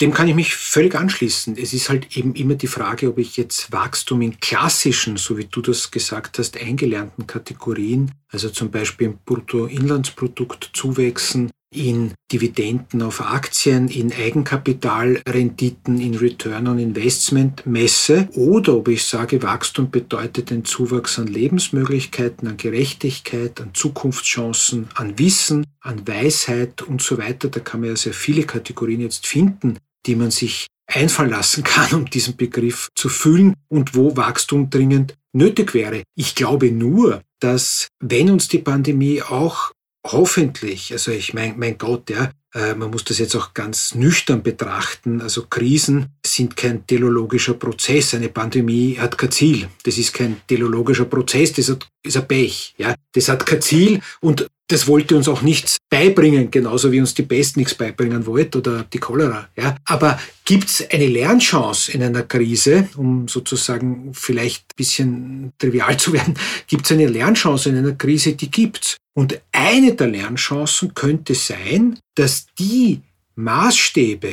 dem 0.00 0.12
kann 0.12 0.28
ich 0.28 0.34
mich 0.34 0.54
völlig 0.54 0.94
anschließen. 0.94 1.56
Es 1.56 1.72
ist 1.72 1.88
halt 1.88 2.16
eben 2.16 2.34
immer 2.34 2.54
die 2.54 2.66
Frage, 2.66 3.08
ob 3.08 3.18
ich 3.18 3.36
jetzt 3.36 3.72
Wachstum 3.72 4.20
in 4.20 4.38
klassischen, 4.40 5.16
so 5.16 5.38
wie 5.38 5.46
du 5.46 5.62
das 5.62 5.90
gesagt 5.90 6.38
hast, 6.38 6.60
eingelernten 6.60 7.26
Kategorien, 7.26 8.12
also 8.28 8.50
zum 8.50 8.70
Beispiel 8.70 9.08
im 9.08 9.18
Bruttoinlandsprodukt 9.24 10.70
zuwächsen, 10.74 11.50
in 11.76 12.12
Dividenden 12.32 13.02
auf 13.02 13.20
Aktien, 13.20 13.88
in 13.88 14.12
Eigenkapitalrenditen, 14.12 16.00
in 16.00 16.14
Return 16.14 16.68
on 16.68 16.78
Investment 16.78 17.66
messe 17.66 18.28
oder 18.34 18.76
ob 18.76 18.88
ich 18.88 19.04
sage, 19.04 19.42
Wachstum 19.42 19.90
bedeutet 19.90 20.50
den 20.50 20.64
Zuwachs 20.64 21.18
an 21.18 21.26
Lebensmöglichkeiten, 21.26 22.48
an 22.48 22.56
Gerechtigkeit, 22.56 23.60
an 23.60 23.74
Zukunftschancen, 23.74 24.88
an 24.94 25.18
Wissen, 25.18 25.66
an 25.80 26.06
Weisheit 26.06 26.82
und 26.82 27.02
so 27.02 27.18
weiter. 27.18 27.48
Da 27.48 27.60
kann 27.60 27.80
man 27.80 27.90
ja 27.90 27.96
sehr 27.96 28.14
viele 28.14 28.44
Kategorien 28.44 29.00
jetzt 29.00 29.26
finden, 29.26 29.76
die 30.06 30.16
man 30.16 30.30
sich 30.30 30.66
einfallen 30.86 31.30
lassen 31.30 31.64
kann, 31.64 31.92
um 31.94 32.10
diesen 32.10 32.36
Begriff 32.36 32.88
zu 32.94 33.08
fühlen 33.08 33.54
und 33.68 33.94
wo 33.94 34.16
Wachstum 34.16 34.70
dringend 34.70 35.14
nötig 35.32 35.74
wäre. 35.74 36.02
Ich 36.14 36.34
glaube 36.34 36.70
nur, 36.70 37.22
dass 37.40 37.88
wenn 38.00 38.30
uns 38.30 38.48
die 38.48 38.58
Pandemie 38.58 39.22
auch 39.22 39.72
hoffentlich, 40.06 40.92
also 40.92 41.10
ich 41.10 41.34
meine, 41.34 41.54
mein 41.56 41.78
Gott, 41.78 42.10
ja, 42.10 42.30
äh, 42.54 42.74
man 42.74 42.90
muss 42.90 43.04
das 43.04 43.18
jetzt 43.18 43.34
auch 43.34 43.52
ganz 43.54 43.94
nüchtern 43.94 44.42
betrachten. 44.42 45.20
Also 45.20 45.46
Krisen 45.46 46.06
sind 46.24 46.56
kein 46.56 46.86
teleologischer 46.86 47.54
Prozess. 47.54 48.14
Eine 48.14 48.28
Pandemie 48.28 48.96
hat 48.98 49.18
kein 49.18 49.30
Ziel. 49.30 49.68
Das 49.82 49.98
ist 49.98 50.14
kein 50.14 50.40
teleologischer 50.46 51.04
Prozess, 51.04 51.52
das 51.52 51.76
ist 52.02 52.16
ein 52.16 52.28
Pech. 52.28 52.74
Ja. 52.78 52.94
Das 53.12 53.28
hat 53.28 53.44
kein 53.44 53.60
Ziel 53.60 54.00
und 54.20 54.46
das 54.68 54.88
wollte 54.88 55.16
uns 55.16 55.28
auch 55.28 55.42
nichts 55.42 55.78
beibringen, 55.88 56.50
genauso 56.50 56.90
wie 56.90 57.00
uns 57.00 57.14
die 57.14 57.22
Pest 57.22 57.56
nichts 57.56 57.74
beibringen 57.74 58.26
wollte 58.26 58.58
oder 58.58 58.84
die 58.84 58.98
Cholera. 58.98 59.48
Ja. 59.56 59.76
Aber 59.84 60.18
gibt 60.44 60.68
es 60.68 60.90
eine 60.90 61.06
Lernchance 61.06 61.92
in 61.92 62.02
einer 62.02 62.24
Krise, 62.24 62.88
um 62.96 63.28
sozusagen 63.28 64.12
vielleicht 64.12 64.64
ein 64.64 64.76
bisschen 64.76 65.52
trivial 65.58 65.96
zu 65.96 66.12
werden, 66.12 66.34
gibt 66.66 66.84
es 66.86 66.92
eine 66.92 67.06
Lernchance 67.06 67.68
in 67.68 67.76
einer 67.76 67.92
Krise, 67.92 68.32
die 68.32 68.50
gibt's. 68.50 68.96
Und 69.14 69.40
eine 69.52 69.94
der 69.94 70.08
Lernchancen 70.08 70.94
könnte 70.94 71.34
sein, 71.34 71.98
dass 72.14 72.46
die 72.58 73.00
Maßstäbe, 73.36 74.32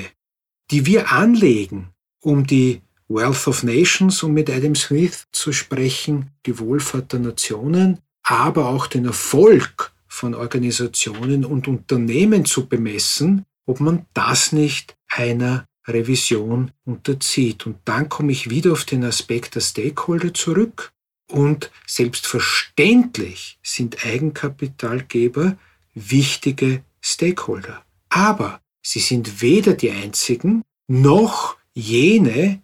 die 0.71 0.85
wir 0.85 1.11
anlegen, 1.11 1.89
um 2.21 2.45
die 2.45 2.81
Wealth 3.07 3.47
of 3.47 3.63
Nations, 3.63 4.23
um 4.23 4.33
mit 4.33 4.49
Adam 4.49 4.75
Smith 4.75 5.25
zu 5.31 5.53
sprechen, 5.53 6.31
die 6.45 6.57
Wohlfahrt 6.57 7.13
der 7.13 7.19
Nationen, 7.19 7.99
aber 8.23 8.67
auch 8.67 8.87
den 8.87 9.05
Erfolg 9.05 9.92
von 10.13 10.35
Organisationen 10.35 11.43
und 11.43 11.67
Unternehmen 11.67 12.45
zu 12.45 12.67
bemessen, 12.67 13.45
ob 13.65 13.79
man 13.79 14.05
das 14.13 14.51
nicht 14.51 14.95
einer 15.07 15.65
Revision 15.87 16.71
unterzieht. 16.85 17.65
Und 17.65 17.77
dann 17.85 18.09
komme 18.09 18.31
ich 18.31 18.49
wieder 18.49 18.73
auf 18.73 18.85
den 18.85 19.03
Aspekt 19.03 19.55
der 19.55 19.61
Stakeholder 19.61 20.31
zurück. 20.31 20.93
Und 21.27 21.71
selbstverständlich 21.87 23.57
sind 23.63 24.05
Eigenkapitalgeber 24.05 25.57
wichtige 25.95 26.83
Stakeholder. 27.01 27.83
Aber 28.09 28.61
sie 28.83 28.99
sind 28.99 29.41
weder 29.41 29.73
die 29.73 29.89
einzigen 29.89 30.61
noch 30.87 31.57
jene, 31.73 32.61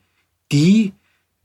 die 0.52 0.94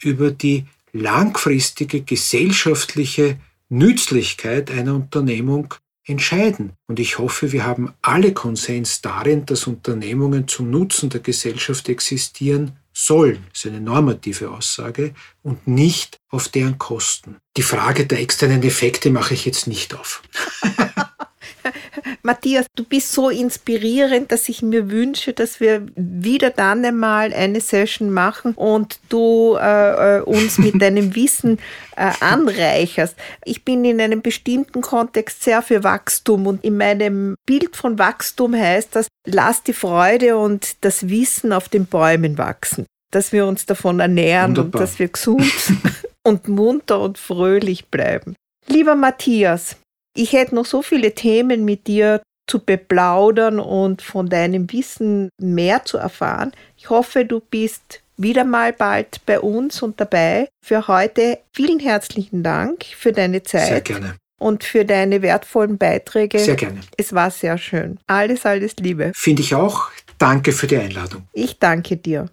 über 0.02 0.30
die 0.32 0.66
langfristige 0.92 2.02
gesellschaftliche 2.02 3.38
Nützlichkeit 3.70 4.70
einer 4.70 4.94
Unternehmung 4.94 5.74
entscheiden. 6.06 6.72
Und 6.86 7.00
ich 7.00 7.18
hoffe, 7.18 7.52
wir 7.52 7.64
haben 7.64 7.94
alle 8.02 8.32
Konsens 8.32 9.00
darin, 9.00 9.46
dass 9.46 9.66
Unternehmungen 9.66 10.48
zum 10.48 10.70
Nutzen 10.70 11.10
der 11.10 11.20
Gesellschaft 11.20 11.88
existieren 11.88 12.76
sollen. 12.92 13.44
Das 13.50 13.64
ist 13.64 13.66
eine 13.66 13.80
normative 13.80 14.50
Aussage 14.50 15.14
und 15.42 15.66
nicht 15.66 16.18
auf 16.28 16.48
deren 16.48 16.78
Kosten. 16.78 17.36
Die 17.56 17.62
Frage 17.62 18.06
der 18.06 18.20
externen 18.20 18.62
Effekte 18.62 19.10
mache 19.10 19.34
ich 19.34 19.44
jetzt 19.44 19.66
nicht 19.66 19.94
auf. 19.94 20.22
Matthias, 22.22 22.66
du 22.74 22.84
bist 22.84 23.12
so 23.12 23.30
inspirierend, 23.30 24.32
dass 24.32 24.48
ich 24.48 24.62
mir 24.62 24.90
wünsche, 24.90 25.32
dass 25.32 25.60
wir 25.60 25.86
wieder 25.96 26.50
dann 26.50 26.84
einmal 26.84 27.32
eine 27.32 27.60
Session 27.60 28.10
machen 28.10 28.54
und 28.54 28.98
du 29.08 29.56
äh, 29.60 30.18
äh 30.18 30.20
uns 30.22 30.58
mit 30.58 30.80
deinem 30.82 31.14
Wissen 31.14 31.58
äh, 31.96 32.10
anreicherst. 32.20 33.16
Ich 33.44 33.64
bin 33.64 33.84
in 33.84 34.00
einem 34.00 34.22
bestimmten 34.22 34.80
Kontext 34.80 35.42
sehr 35.42 35.62
für 35.62 35.84
Wachstum 35.84 36.46
und 36.46 36.64
in 36.64 36.76
meinem 36.76 37.36
Bild 37.46 37.76
von 37.76 37.98
Wachstum 37.98 38.54
heißt 38.54 38.96
das, 38.96 39.08
lass 39.26 39.62
die 39.62 39.72
Freude 39.72 40.36
und 40.36 40.84
das 40.84 41.08
Wissen 41.08 41.52
auf 41.52 41.68
den 41.68 41.86
Bäumen 41.86 42.38
wachsen, 42.38 42.86
dass 43.10 43.32
wir 43.32 43.46
uns 43.46 43.66
davon 43.66 44.00
ernähren 44.00 44.56
Wunderbar. 44.56 44.80
und 44.80 44.82
dass 44.82 44.98
wir 44.98 45.08
gesund 45.08 45.52
und 46.22 46.48
munter 46.48 47.00
und 47.00 47.18
fröhlich 47.18 47.86
bleiben. 47.86 48.34
Lieber 48.66 48.94
Matthias, 48.94 49.76
ich 50.14 50.32
hätte 50.32 50.54
noch 50.54 50.66
so 50.66 50.82
viele 50.82 51.14
Themen 51.14 51.64
mit 51.64 51.86
dir 51.86 52.22
zu 52.46 52.60
beplaudern 52.60 53.58
und 53.58 54.02
von 54.02 54.28
deinem 54.28 54.70
Wissen 54.72 55.30
mehr 55.40 55.84
zu 55.84 55.98
erfahren. 55.98 56.52
Ich 56.76 56.90
hoffe, 56.90 57.24
du 57.24 57.40
bist 57.40 58.02
wieder 58.16 58.44
mal 58.44 58.72
bald 58.72 59.20
bei 59.26 59.40
uns 59.40 59.82
und 59.82 60.00
dabei. 60.00 60.48
Für 60.64 60.86
heute 60.86 61.38
vielen 61.52 61.80
herzlichen 61.80 62.42
Dank 62.42 62.84
für 62.84 63.12
deine 63.12 63.42
Zeit. 63.42 63.68
Sehr 63.68 63.80
gerne. 63.80 64.14
Und 64.38 64.62
für 64.62 64.84
deine 64.84 65.22
wertvollen 65.22 65.78
Beiträge. 65.78 66.38
Sehr 66.38 66.56
gerne. 66.56 66.80
Es 66.96 67.14
war 67.14 67.30
sehr 67.30 67.56
schön. 67.56 67.98
Alles, 68.06 68.44
alles 68.44 68.76
Liebe. 68.76 69.12
Finde 69.14 69.42
ich 69.42 69.54
auch. 69.54 69.90
Danke 70.18 70.52
für 70.52 70.66
die 70.66 70.76
Einladung. 70.76 71.26
Ich 71.32 71.58
danke 71.58 71.96
dir. 71.96 72.26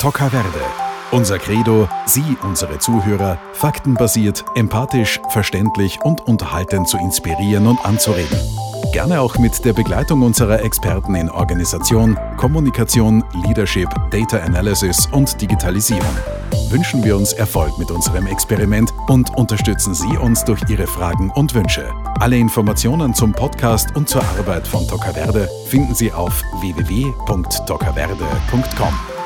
Toca 0.00 0.28
Verde 0.28 0.87
unser 1.10 1.38
Credo, 1.38 1.88
Sie, 2.06 2.36
unsere 2.42 2.78
Zuhörer, 2.78 3.38
faktenbasiert, 3.52 4.44
empathisch, 4.54 5.20
verständlich 5.30 5.98
und 6.02 6.26
unterhaltend 6.26 6.88
zu 6.88 6.98
inspirieren 6.98 7.66
und 7.66 7.84
anzuregen. 7.84 8.38
Gerne 8.92 9.20
auch 9.20 9.36
mit 9.38 9.64
der 9.64 9.72
Begleitung 9.74 10.22
unserer 10.22 10.62
Experten 10.62 11.14
in 11.14 11.30
Organisation, 11.30 12.18
Kommunikation, 12.36 13.22
Leadership, 13.46 13.88
Data 14.10 14.38
Analysis 14.38 15.06
und 15.12 15.40
Digitalisierung. 15.40 16.16
Wünschen 16.70 17.04
wir 17.04 17.16
uns 17.16 17.32
Erfolg 17.32 17.78
mit 17.78 17.90
unserem 17.90 18.26
Experiment 18.26 18.92
und 19.08 19.34
unterstützen 19.36 19.94
Sie 19.94 20.18
uns 20.18 20.44
durch 20.44 20.60
Ihre 20.68 20.86
Fragen 20.86 21.30
und 21.30 21.54
Wünsche. 21.54 21.90
Alle 22.20 22.36
Informationen 22.38 23.14
zum 23.14 23.32
Podcast 23.32 23.88
und 23.94 24.08
zur 24.08 24.22
Arbeit 24.38 24.66
von 24.66 24.86
Tocaverde 24.86 25.48
finden 25.66 25.94
Sie 25.94 26.12
auf 26.12 26.42
www.tocaverde.com. 26.60 29.17